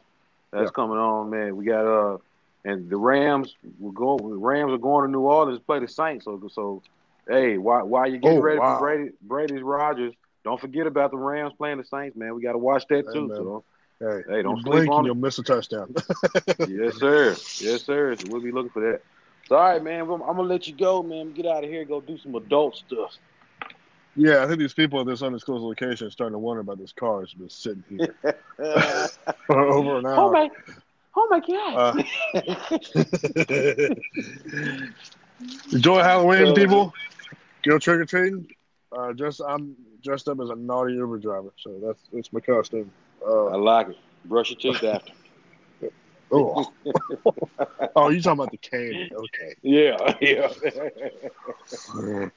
[0.52, 0.76] That's Yeah.
[0.76, 1.56] coming on, man.
[1.56, 2.18] We got uh
[2.66, 5.88] and the Rams will go the Rams are going to New Orleans to play the
[5.88, 6.26] Saints.
[6.26, 6.82] So so
[7.28, 8.76] hey, while while you getting Oh, ready wow.
[8.76, 12.36] for Brady Brady's Rodgers, don't forget about the Rams playing the Saints, man.
[12.36, 13.28] We gotta watch that Hey, too.
[13.28, 13.38] man.
[13.38, 13.64] So
[13.99, 15.93] Hey, Hey, don't sleep blink on and you'll miss a touchdown.
[16.68, 17.32] yes, sir.
[17.60, 18.16] Yes, sir.
[18.16, 19.01] So we'll be looking for that.
[19.47, 20.01] So all right, man.
[20.01, 21.34] I'm, I'm gonna let you go, man.
[21.34, 21.84] Get out of here.
[21.86, 23.12] Go do some adult stuff.
[24.16, 26.91] yeah, I think these people at this undisclosed location are starting to wonder about this
[26.93, 28.16] car that's been sitting here
[29.47, 30.32] for over an oh hour.
[30.32, 30.49] my,
[31.16, 32.03] oh my God.
[32.34, 33.93] Uh,
[35.72, 36.93] Enjoy Halloween, people.
[37.64, 38.47] Go trick or treating.
[38.91, 42.91] Uh, just I'm dressed up as a naughty Uber driver, so that's that's my costume.
[43.26, 43.97] I Uh, like it.
[44.26, 45.14] Brush your teeth after.
[46.32, 46.72] oh,
[47.95, 49.12] oh, you talking about the candy?
[49.14, 49.55] Okay.
[49.64, 50.49] Yeah, yeah.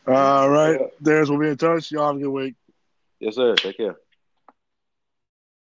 [0.07, 1.91] All right, There's we'll be in touch.
[1.91, 2.55] Y'all have a good week.
[3.21, 3.55] yes, sir.
[3.55, 3.97] Take care.